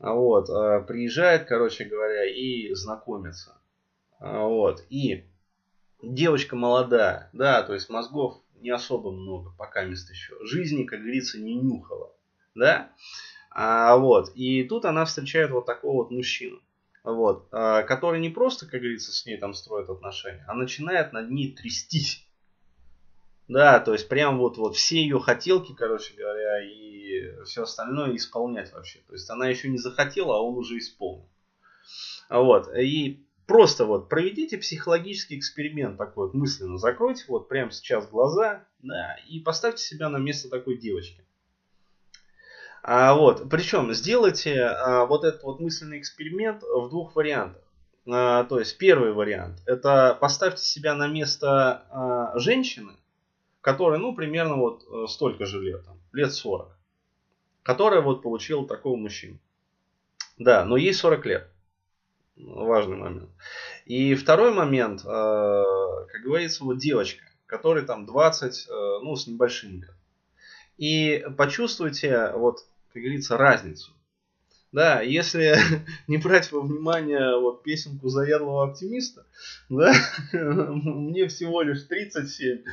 Вот, 0.00 0.50
а, 0.50 0.80
приезжает, 0.80 1.46
короче 1.46 1.84
говоря, 1.84 2.24
и 2.24 2.74
знакомится. 2.74 3.56
А, 4.22 4.44
вот, 4.44 4.84
и 4.88 5.24
девочка 6.00 6.54
молодая, 6.54 7.28
да, 7.32 7.64
то 7.64 7.74
есть 7.74 7.90
мозгов 7.90 8.40
не 8.54 8.70
особо 8.70 9.10
много, 9.10 9.52
пока 9.58 9.82
мест 9.82 10.08
еще. 10.10 10.36
Жизни, 10.44 10.84
как 10.84 11.00
говорится, 11.00 11.40
не 11.40 11.56
нюхала. 11.56 12.14
Да? 12.54 12.92
А, 13.50 13.96
вот. 13.96 14.30
И 14.36 14.62
тут 14.62 14.84
она 14.84 15.06
встречает 15.06 15.50
вот 15.50 15.66
такого 15.66 16.04
вот 16.04 16.12
мужчину. 16.12 16.60
Вот, 17.02 17.48
а, 17.50 17.82
который 17.82 18.20
не 18.20 18.28
просто, 18.28 18.66
как 18.66 18.80
говорится, 18.80 19.10
с 19.10 19.26
ней 19.26 19.38
там 19.38 19.54
строит 19.54 19.90
отношения, 19.90 20.44
а 20.46 20.54
начинает 20.54 21.12
над 21.12 21.28
ней 21.28 21.52
трястись. 21.52 22.24
Да, 23.48 23.80
то 23.80 23.92
есть 23.92 24.08
прям 24.08 24.38
вот, 24.38 24.56
вот 24.56 24.76
все 24.76 25.02
ее 25.02 25.18
хотелки, 25.18 25.74
короче 25.74 26.14
говоря, 26.14 26.64
и 26.64 27.42
все 27.42 27.64
остальное 27.64 28.14
исполнять 28.14 28.72
вообще. 28.72 29.00
То 29.08 29.14
есть 29.14 29.28
она 29.30 29.48
еще 29.48 29.68
не 29.68 29.78
захотела, 29.78 30.36
а 30.36 30.40
он 30.40 30.56
уже 30.56 30.78
исполнил. 30.78 31.28
Вот. 32.30 32.72
И 32.76 33.26
Просто 33.52 33.84
вот 33.84 34.08
проведите 34.08 34.56
психологический 34.56 35.36
эксперимент 35.36 35.98
такой 35.98 36.28
вот 36.28 36.34
мысленно. 36.34 36.78
Закройте 36.78 37.26
вот 37.28 37.48
прямо 37.48 37.70
сейчас 37.70 38.08
глаза 38.08 38.64
да, 38.80 39.18
и 39.28 39.40
поставьте 39.40 39.82
себя 39.84 40.08
на 40.08 40.16
место 40.16 40.48
такой 40.48 40.78
девочки. 40.78 41.22
А, 42.82 43.12
вот, 43.12 43.50
причем 43.50 43.92
сделайте 43.92 44.62
а, 44.62 45.04
вот 45.04 45.24
этот 45.24 45.42
вот 45.42 45.60
мысленный 45.60 45.98
эксперимент 45.98 46.62
в 46.62 46.88
двух 46.88 47.14
вариантах. 47.14 47.62
А, 48.10 48.44
то 48.44 48.58
есть 48.58 48.78
первый 48.78 49.12
вариант 49.12 49.60
это 49.66 50.16
поставьте 50.18 50.64
себя 50.64 50.94
на 50.94 51.06
место 51.06 51.84
а, 51.90 52.38
женщины, 52.38 52.94
которая, 53.60 53.98
ну, 53.98 54.14
примерно 54.14 54.56
вот 54.56 54.82
э, 54.90 55.06
столько 55.08 55.44
же 55.44 55.60
лет, 55.60 55.84
там, 55.84 55.98
лет 56.14 56.32
40, 56.32 56.74
которая 57.62 58.00
вот 58.00 58.22
получила 58.22 58.66
такого 58.66 58.96
мужчину. 58.96 59.36
Да, 60.38 60.64
но 60.64 60.78
ей 60.78 60.94
40 60.94 61.26
лет 61.26 61.51
важный 62.46 62.96
момент. 62.96 63.30
И 63.86 64.14
второй 64.14 64.52
момент, 64.52 65.00
э, 65.00 65.04
как 65.04 66.22
говорится, 66.22 66.64
вот 66.64 66.78
девочка, 66.78 67.24
которой 67.46 67.84
там 67.84 68.06
20, 68.06 68.66
э, 68.68 68.72
ну, 69.02 69.16
с 69.16 69.26
небольшим 69.26 69.82
лет. 69.82 69.94
И 70.78 71.24
почувствуйте, 71.36 72.32
вот, 72.34 72.64
как 72.92 73.02
говорится, 73.02 73.36
разницу. 73.36 73.92
Да, 74.72 75.02
если 75.02 75.56
не 76.08 76.16
брать 76.16 76.50
во 76.50 76.62
внимание 76.62 77.38
вот 77.38 77.62
песенку 77.62 78.08
заядлого 78.08 78.64
оптимиста, 78.64 79.26
да, 79.68 79.92
мне 80.32 81.28
всего 81.28 81.62
лишь 81.62 81.82
37, 81.82 82.64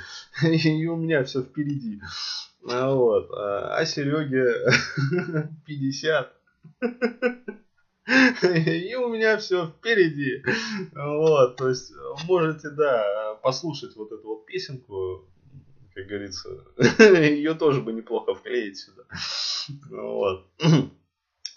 и 0.43 0.87
у 0.87 0.95
меня 0.95 1.23
все 1.23 1.43
впереди. 1.43 2.01
Вот. 2.61 3.29
А 3.31 3.85
Сереге 3.85 4.53
50. 5.65 6.33
И 8.09 8.95
у 8.95 9.09
меня 9.09 9.37
все 9.37 9.67
впереди. 9.67 10.41
Вот, 10.93 11.55
то 11.57 11.69
есть 11.69 11.91
можете, 12.25 12.69
да, 12.71 13.35
послушать 13.43 13.95
вот 13.95 14.11
эту 14.11 14.27
вот 14.27 14.45
песенку, 14.45 15.27
как 15.93 16.07
говорится, 16.07 16.49
ее 17.21 17.53
тоже 17.53 17.81
бы 17.81 17.93
неплохо 17.93 18.33
вклеить 18.33 18.77
сюда. 18.77 19.03
Вот. 19.89 20.47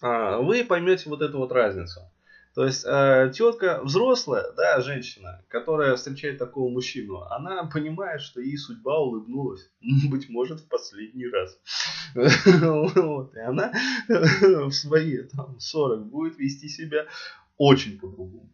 А, 0.03 0.39
вы 0.39 0.65
поймете 0.65 1.09
вот 1.09 1.23
эту 1.23 1.39
вот 1.39 1.53
разницу. 1.53 2.01
То 2.55 2.67
есть 2.67 2.85
э, 2.87 3.33
тетка 3.35 3.81
взрослая, 3.83 4.53
да, 4.55 4.83
женщина, 4.83 5.43
которая 5.49 5.97
встречает 5.97 6.39
такого 6.39 6.69
мужчину, 6.69 7.23
она 7.23 7.65
понимает, 7.65 8.21
что 8.21 8.43
ей 8.43 8.59
судьба 8.59 8.99
улыбнулась, 8.99 9.71
быть 10.11 10.29
может, 10.29 10.61
в 10.61 10.69
последний 10.69 11.27
раз. 11.29 11.59
Вот. 12.95 13.35
И 13.35 13.41
она 13.41 13.73
в 14.09 14.71
свои 14.71 15.23
там, 15.23 15.59
40 15.59 16.07
будет 16.07 16.39
вести 16.39 16.69
себя 16.69 17.07
очень 17.57 17.99
по-другому. 17.99 18.51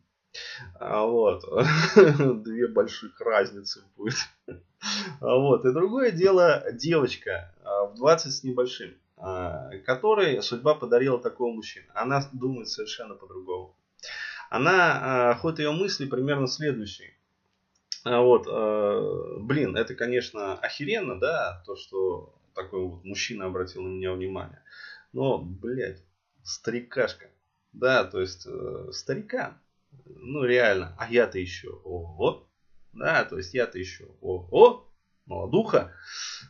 А 0.79 1.05
вот. 1.05 1.43
Две 2.45 2.69
больших 2.69 3.21
разницы 3.21 3.83
будет. 3.97 4.15
А 5.21 5.37
вот. 5.37 5.65
И 5.65 5.73
другое 5.73 6.13
дело 6.13 6.65
девочка 6.73 7.53
а, 7.65 7.87
в 7.87 7.95
20 7.97 8.33
с 8.33 8.45
небольшим, 8.45 8.95
которой 9.85 10.41
судьба 10.41 10.75
подарила 10.75 11.19
такого 11.19 11.53
мужчину. 11.53 11.87
Она 11.95 12.23
думает 12.33 12.69
совершенно 12.69 13.15
по-другому 13.17 13.75
она, 14.51 15.31
а, 15.31 15.35
ход 15.35 15.59
ее 15.59 15.73
мысли 15.73 16.07
примерно 16.07 16.47
следующий. 16.47 17.15
А, 18.05 18.21
вот, 18.21 18.47
а, 18.49 19.39
блин, 19.41 19.77
это, 19.77 19.95
конечно, 19.95 20.55
охеренно, 20.55 21.19
да, 21.19 21.63
то, 21.67 21.77
что 21.77 22.35
такой 22.55 22.85
вот 22.85 23.05
мужчина 23.05 23.47
обратил 23.47 23.83
на 23.83 23.89
меня 23.89 24.13
внимание. 24.13 24.63
Но, 25.13 25.39
блядь, 25.39 26.03
старикашка. 26.43 27.27
Да, 27.73 28.05
то 28.05 28.21
есть, 28.21 28.47
э, 28.47 28.89
старика. 28.93 29.61
Ну, 30.07 30.45
реально. 30.45 30.95
А 30.99 31.09
я-то 31.11 31.39
еще, 31.39 31.69
ого. 31.69 32.49
Да, 32.93 33.25
то 33.25 33.37
есть, 33.37 33.55
я-то 33.55 33.79
еще, 33.79 34.07
ого. 34.21 34.91
Молодуха. 35.27 35.93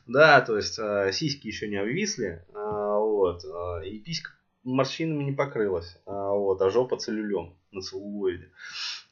Да, 0.06 0.40
то 0.40 0.56
есть, 0.56 0.78
э, 0.78 1.10
сиськи 1.12 1.48
еще 1.48 1.68
не 1.68 1.76
обвисли. 1.76 2.44
Вот. 2.52 3.44
И 3.84 3.98
писька 3.98 4.37
морщинами 4.74 5.24
не 5.24 5.32
покрылась. 5.32 5.98
Вот, 6.04 6.60
а 6.60 6.70
жопа 6.70 6.96
целлюлем 6.96 7.54
на 7.72 7.80
целлулоиде. 7.80 8.50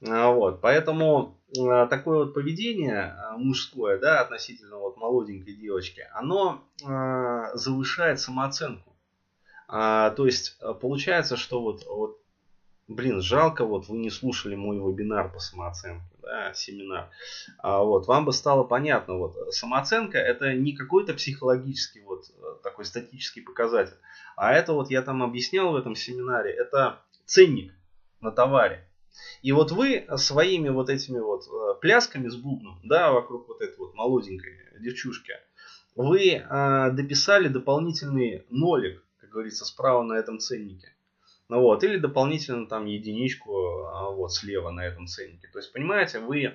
А, 0.06 0.30
вот, 0.30 0.60
поэтому 0.60 1.38
а, 1.58 1.86
такое 1.86 2.24
вот 2.24 2.34
поведение 2.34 3.02
а, 3.02 3.36
мужское, 3.36 3.98
да, 3.98 4.20
относительно 4.20 4.78
вот 4.78 4.96
молоденькой 4.96 5.54
девочки, 5.54 6.06
оно 6.12 6.62
завышает 7.54 8.20
самооценку. 8.20 8.94
то 9.68 10.14
есть 10.18 10.58
получается, 10.80 11.36
что 11.36 11.62
вот, 11.62 11.84
вот, 11.86 12.20
блин, 12.88 13.22
жалко, 13.22 13.64
вот 13.64 13.88
вы 13.88 13.98
не 13.98 14.10
слушали 14.10 14.54
мой 14.54 14.76
вебинар 14.76 15.32
по 15.32 15.38
самооценке, 15.38 16.15
да, 16.37 16.55
семинар. 16.55 17.11
А, 17.59 17.83
вот, 17.83 18.07
вам 18.07 18.25
бы 18.25 18.33
стало 18.33 18.64
понятно, 18.64 19.14
вот, 19.14 19.55
самооценка 19.55 20.18
это 20.18 20.53
не 20.55 20.77
какой-то 20.77 21.14
психологический 21.14 22.03
вот 22.03 22.25
такой 22.62 22.85
статический 22.85 23.42
показатель, 23.42 23.96
а 24.37 24.53
это 24.53 24.72
вот 24.72 24.90
я 24.90 25.03
там 25.03 25.22
объяснял 25.22 25.72
в 25.72 25.77
этом 25.77 25.94
семинаре, 25.94 26.51
это 26.53 27.01
ценник 27.25 27.72
на 28.20 28.31
товаре. 28.31 28.87
И 29.40 29.53
вот 29.53 29.70
вы 29.70 30.07
своими 30.16 30.68
вот 30.68 30.90
этими 30.90 31.18
вот 31.18 31.44
э, 31.49 31.81
плясками 31.81 32.29
с 32.29 32.37
бубном, 32.37 32.79
да, 32.85 33.12
вокруг 33.12 33.49
вот 33.49 33.62
этой 33.62 33.79
вот 33.79 33.94
молоденькой 33.94 34.53
девчушки, 34.79 35.33
вы 35.94 36.33
э, 36.33 36.90
дописали 36.92 37.49
дополнительный 37.49 38.44
нолик, 38.51 39.03
как 39.20 39.31
говорится, 39.31 39.64
справа 39.64 40.03
на 40.03 40.14
этом 40.14 40.38
ценнике. 40.38 40.92
Ну 41.48 41.61
вот, 41.61 41.85
или 41.85 41.98
дополнительно 41.98 42.66
там 42.66 42.87
единичку 42.87 43.52
э, 43.52 44.14
вот 44.14 44.32
слева 44.32 44.70
на 44.70 44.85
этом 44.85 45.06
ценнике. 45.06 45.48
То 45.52 45.59
есть, 45.59 45.72
понимаете, 45.72 46.18
вы 46.18 46.54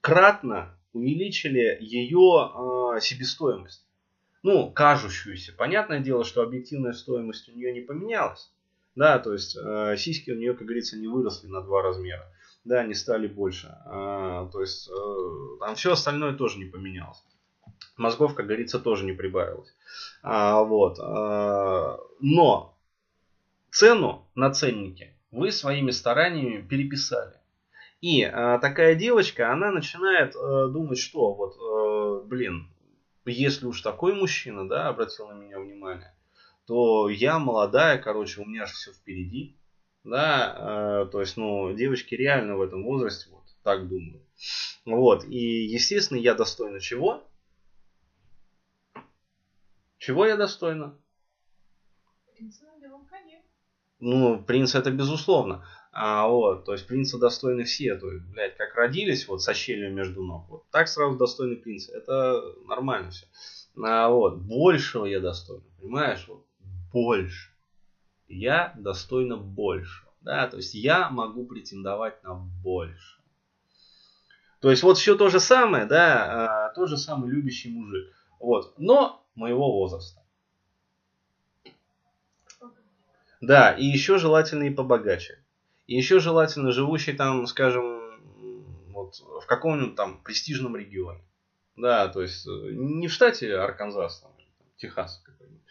кратно 0.00 0.76
увеличили 0.92 1.78
ее 1.80 2.50
э, 2.96 3.00
себестоимость. 3.00 3.86
Ну, 4.42 4.70
кажущуюся. 4.72 5.52
Понятное 5.52 6.00
дело, 6.00 6.24
что 6.24 6.42
объективная 6.42 6.92
стоимость 6.92 7.48
у 7.48 7.52
нее 7.52 7.72
не 7.72 7.80
поменялась. 7.80 8.50
Да, 8.94 9.18
то 9.18 9.32
есть 9.32 9.56
э, 9.56 9.96
сиськи 9.96 10.32
у 10.32 10.36
нее, 10.36 10.54
как 10.54 10.66
говорится, 10.66 10.98
не 10.98 11.06
выросли 11.06 11.46
на 11.46 11.62
два 11.62 11.82
размера. 11.82 12.28
Да, 12.64 12.80
они 12.80 12.94
стали 12.94 13.26
больше. 13.26 13.74
А, 13.86 14.48
то 14.50 14.60
есть 14.60 14.88
э, 14.88 15.58
там 15.60 15.74
все 15.76 15.92
остальное 15.92 16.34
тоже 16.34 16.58
не 16.58 16.66
поменялось. 16.66 17.24
Мозгов, 17.96 18.34
как 18.34 18.46
говорится, 18.46 18.78
тоже 18.78 19.04
не 19.04 19.12
прибавилось. 19.12 19.74
А, 20.22 20.62
вот. 20.62 20.98
А, 21.00 21.98
но 22.20 22.76
цену 23.70 24.21
на 24.34 24.50
ценнике 24.50 25.16
вы 25.30 25.50
своими 25.50 25.90
стараниями 25.90 26.62
переписали. 26.62 27.34
И 28.00 28.22
а, 28.22 28.58
такая 28.58 28.94
девочка, 28.94 29.52
она 29.52 29.70
начинает 29.70 30.34
а, 30.36 30.68
думать, 30.68 30.98
что 30.98 31.34
вот, 31.34 31.56
а, 31.58 32.24
блин, 32.24 32.68
если 33.24 33.66
уж 33.66 33.80
такой 33.80 34.14
мужчина, 34.14 34.68
да, 34.68 34.88
обратил 34.88 35.28
на 35.28 35.34
меня 35.34 35.58
внимание, 35.58 36.14
то 36.66 37.08
я 37.08 37.38
молодая, 37.38 37.98
короче, 37.98 38.40
у 38.40 38.44
меня 38.44 38.66
же 38.66 38.74
все 38.74 38.92
впереди. 38.92 39.56
Да, 40.04 41.04
э, 41.04 41.10
то 41.12 41.20
есть, 41.20 41.36
ну, 41.36 41.72
девочки 41.74 42.16
реально 42.16 42.56
в 42.56 42.62
этом 42.62 42.82
возрасте 42.82 43.30
вот 43.30 43.44
так 43.62 43.88
думают. 43.88 44.24
Вот, 44.84 45.24
и, 45.24 45.64
естественно, 45.66 46.18
я 46.18 46.34
достойна 46.34 46.80
чего? 46.80 47.22
Чего 49.98 50.26
я 50.26 50.36
достойна? 50.36 50.98
Принца. 52.34 52.71
Ну, 54.04 54.42
принц 54.42 54.74
это 54.74 54.90
безусловно. 54.90 55.64
А, 55.92 56.26
вот, 56.26 56.64
то 56.64 56.72
есть 56.72 56.88
принца 56.88 57.18
достойны 57.18 57.62
все. 57.62 57.94
То 57.94 58.10
есть, 58.10 58.24
блядь, 58.24 58.56
как 58.56 58.74
родились 58.74 59.28
вот 59.28 59.42
со 59.42 59.54
щелью 59.54 59.94
между 59.94 60.24
ног, 60.24 60.48
вот 60.48 60.64
так 60.72 60.88
сразу 60.88 61.16
достойны 61.16 61.54
принца. 61.54 61.92
Это 61.96 62.42
нормально 62.66 63.12
все. 63.12 63.26
А, 63.80 64.08
вот, 64.08 64.38
большего 64.38 65.04
я 65.04 65.20
достойна, 65.20 65.62
понимаешь? 65.78 66.26
Вот, 66.26 66.44
больше. 66.92 67.52
Я 68.26 68.74
достойна 68.76 69.36
больше. 69.36 70.04
Да, 70.20 70.48
то 70.48 70.56
есть 70.56 70.74
я 70.74 71.08
могу 71.08 71.46
претендовать 71.46 72.24
на 72.24 72.34
больше. 72.34 73.20
То 74.60 74.70
есть 74.70 74.82
вот 74.82 74.98
все 74.98 75.14
то 75.14 75.28
же 75.28 75.38
самое, 75.38 75.86
да, 75.86 76.70
а, 76.70 76.74
тот 76.74 76.88
же 76.88 76.96
самый 76.96 77.30
любящий 77.30 77.70
мужик. 77.70 78.12
Вот, 78.40 78.74
но 78.78 79.24
моего 79.36 79.70
возраста. 79.70 80.21
Да, 83.42 83.72
и 83.72 83.84
еще 83.84 84.18
желательно 84.18 84.62
и 84.62 84.70
побогаче. 84.70 85.44
И 85.86 85.96
еще 85.96 86.20
желательно 86.20 86.70
живущий 86.70 87.12
там, 87.12 87.46
скажем, 87.48 88.00
вот 88.92 89.16
в 89.42 89.46
каком-нибудь 89.46 89.96
там 89.96 90.22
престижном 90.22 90.76
регионе. 90.76 91.24
Да, 91.74 92.06
то 92.06 92.22
есть 92.22 92.46
э, 92.46 92.50
не 92.72 93.08
в 93.08 93.12
штате 93.12 93.56
Арканзас, 93.56 94.20
там, 94.20 94.30
Техас 94.76 95.20
какой-нибудь. 95.24 95.62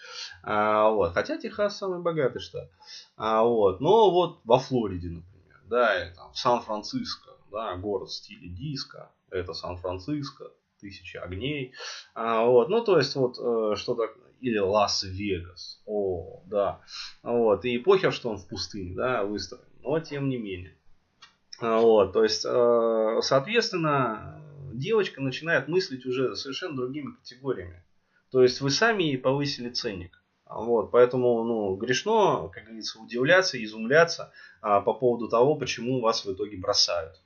А, 0.43 0.89
вот. 0.89 1.13
Хотя 1.13 1.37
Техас 1.37 1.77
самый 1.77 2.01
богатый 2.01 2.39
штат. 2.39 2.69
А, 3.15 3.43
вот. 3.43 3.79
Но 3.79 4.11
вот 4.11 4.41
во 4.43 4.59
Флориде, 4.59 5.09
например, 5.09 5.61
да, 5.65 6.03
или 6.03 6.13
там 6.13 6.33
в 6.33 6.37
Сан-Франциско, 6.37 7.31
да, 7.51 7.77
город 7.77 8.09
в 8.09 8.13
стиле 8.13 8.49
диско, 8.49 9.13
это 9.29 9.53
Сан-Франциско, 9.53 10.51
тысячи 10.81 11.15
огней. 11.15 11.73
А, 12.15 12.43
вот. 12.45 12.67
Ну, 12.67 12.83
то 12.83 12.97
есть, 12.97 13.15
вот, 13.15 13.37
э, 13.39 13.75
что 13.77 13.95
так, 13.95 14.11
или 14.41 14.57
Лас-Вегас. 14.57 15.81
О, 15.85 16.43
да. 16.47 16.81
Вот. 17.23 17.63
И 17.65 17.77
похер, 17.77 18.11
что 18.11 18.29
он 18.29 18.37
в 18.37 18.47
пустыне, 18.47 18.95
да, 18.95 19.23
выстроен. 19.23 19.63
Но 19.81 19.99
тем 19.99 20.29
не 20.29 20.37
менее. 20.37 20.75
А, 21.59 21.79
вот. 21.79 22.13
То 22.13 22.23
есть, 22.23 22.45
э, 22.45 23.19
соответственно, 23.21 24.41
девочка 24.73 25.21
начинает 25.21 25.67
мыслить 25.67 26.05
уже 26.05 26.35
совершенно 26.35 26.75
другими 26.75 27.13
категориями. 27.13 27.83
То 28.31 28.41
есть 28.41 28.61
вы 28.61 28.71
сами 28.71 29.03
ей 29.03 29.17
повысили 29.17 29.69
ценник. 29.69 30.21
Вот, 30.53 30.91
поэтому, 30.91 31.43
ну, 31.45 31.75
грешно, 31.75 32.49
как 32.49 32.65
говорится, 32.65 32.99
удивляться, 32.99 33.63
изумляться 33.63 34.33
а, 34.61 34.81
по 34.81 34.93
поводу 34.93 35.29
того, 35.29 35.55
почему 35.55 36.01
вас 36.01 36.25
в 36.25 36.33
итоге 36.33 36.57
бросают. 36.57 37.21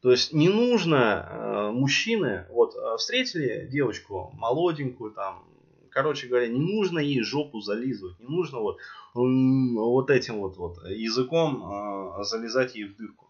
То 0.00 0.10
есть 0.10 0.32
не 0.32 0.48
нужно 0.48 1.28
э, 1.28 1.70
мужчины, 1.70 2.46
вот 2.50 2.74
э, 2.76 2.96
встретили 2.98 3.68
девочку 3.70 4.30
молоденькую 4.34 5.12
там, 5.12 5.44
короче 5.90 6.26
говоря, 6.26 6.48
не 6.48 6.60
нужно 6.60 6.98
ей 6.98 7.22
жопу 7.22 7.60
зализывать, 7.60 8.18
не 8.20 8.26
нужно 8.26 8.60
вот, 8.60 8.78
вот 9.14 10.10
этим 10.10 10.40
вот, 10.40 10.56
вот 10.56 10.84
языком 10.88 12.20
э, 12.20 12.24
залезать 12.24 12.74
ей 12.74 12.84
в 12.84 12.96
дырку. 12.96 13.28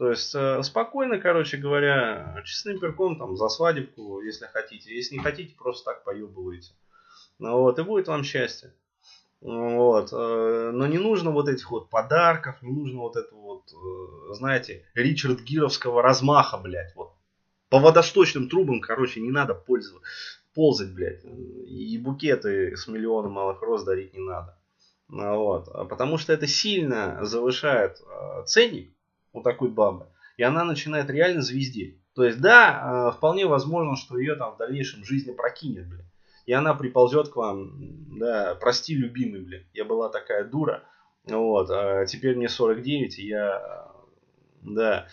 То 0.00 0.10
есть 0.10 0.34
э, 0.34 0.62
спокойно, 0.62 1.18
короче 1.18 1.58
говоря, 1.58 2.42
честным 2.46 2.80
перком 2.80 3.18
там 3.18 3.36
за 3.36 3.48
свадебку, 3.48 4.22
если 4.22 4.46
хотите. 4.46 4.94
Если 4.96 5.16
не 5.16 5.22
хотите, 5.22 5.54
просто 5.54 5.92
так 5.92 6.04
поебываете. 6.04 6.72
Ну, 7.38 7.58
вот, 7.58 7.78
и 7.78 7.82
будет 7.82 8.08
вам 8.08 8.24
счастье. 8.24 8.72
Вот. 9.42 10.10
Э, 10.12 10.70
но 10.72 10.86
не 10.86 10.96
нужно 10.96 11.30
вот 11.30 11.48
этих 11.48 11.70
вот 11.70 11.90
подарков, 11.90 12.62
не 12.62 12.72
нужно 12.72 13.00
вот 13.00 13.16
этого 13.16 13.40
вот, 13.40 13.72
э, 13.72 14.34
знаете, 14.34 14.86
Ричард 14.94 15.40
Гировского 15.40 16.02
размаха, 16.02 16.56
блядь. 16.56 16.94
Вот. 16.96 17.12
По 17.68 17.78
водосточным 17.78 18.48
трубам, 18.48 18.80
короче, 18.80 19.20
не 19.20 19.30
надо 19.30 19.54
пользоваться, 19.54 20.08
ползать, 20.60 20.92
блядь. 20.92 21.24
И 21.24 21.96
букеты 21.96 22.76
с 22.76 22.86
миллионом 22.86 23.32
малых 23.32 23.62
роз 23.62 23.82
дарить 23.82 24.12
не 24.12 24.20
надо. 24.20 24.58
Вот. 25.08 25.72
Потому 25.88 26.18
что 26.18 26.34
это 26.34 26.46
сильно 26.46 27.24
завышает 27.24 27.96
ценник 28.44 28.94
у 29.32 29.40
такой 29.40 29.70
бабы, 29.70 30.08
и 30.36 30.42
она 30.42 30.64
начинает 30.64 31.08
реально 31.08 31.40
звездеть. 31.40 31.96
То 32.14 32.24
есть, 32.24 32.42
да, 32.42 33.08
э, 33.08 33.16
вполне 33.16 33.46
возможно, 33.46 33.96
что 33.96 34.18
ее 34.18 34.34
там 34.34 34.54
в 34.54 34.58
дальнейшем 34.58 35.02
жизни 35.02 35.32
прокинет, 35.32 35.88
блин. 35.88 36.04
И 36.44 36.52
она 36.52 36.74
приползет 36.74 37.30
к 37.30 37.36
вам, 37.36 38.18
да, 38.18 38.54
прости, 38.60 38.94
любимый, 38.94 39.40
блин, 39.40 39.64
я 39.72 39.86
была 39.86 40.10
такая 40.10 40.44
дура, 40.44 40.82
вот, 41.24 41.70
а 41.70 42.04
теперь 42.04 42.36
мне 42.36 42.50
49, 42.50 43.18
и 43.18 43.26
я, 43.28 43.88
да, 44.60 45.06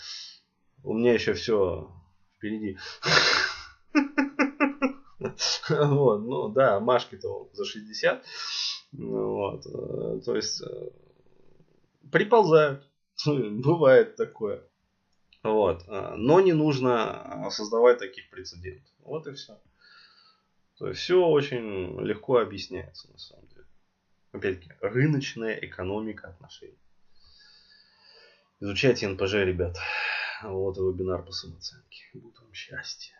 у 0.83 0.93
меня 0.93 1.13
еще 1.13 1.33
все 1.33 1.89
впереди. 2.35 2.77
Вот, 5.69 6.19
ну 6.19 6.49
да, 6.49 6.79
Машке-то 6.79 7.49
за 7.53 7.65
60. 7.65 8.25
Вот, 8.93 9.65
э, 9.65 10.21
то 10.23 10.35
есть 10.35 10.61
э, 10.61 10.89
приползают. 12.11 12.83
Бывает 13.25 14.15
такое. 14.15 14.63
Вот. 15.43 15.83
А, 15.87 16.15
но 16.15 16.39
не 16.39 16.53
нужно 16.53 17.47
создавать 17.51 17.99
таких 17.99 18.29
прецедентов. 18.29 18.93
Вот 18.99 19.27
и 19.27 19.33
все. 19.33 19.59
То 20.77 20.89
есть 20.89 21.01
все 21.01 21.25
очень 21.25 21.99
легко 22.01 22.37
объясняется 22.37 23.11
на 23.11 23.17
самом 23.17 23.47
деле. 23.47 23.65
Опять-таки, 24.31 24.71
рыночная 24.81 25.53
экономика 25.53 26.27
отношений. 26.27 26.77
Изучайте 28.59 29.07
НПЖ, 29.07 29.33
ребят. 29.35 29.77
Вот 30.43 30.77
и 30.77 30.81
вебинар 30.81 31.23
по 31.23 31.31
самооценке. 31.31 32.03
Будет 32.13 32.39
вам 32.39 32.53
счастье. 32.53 33.16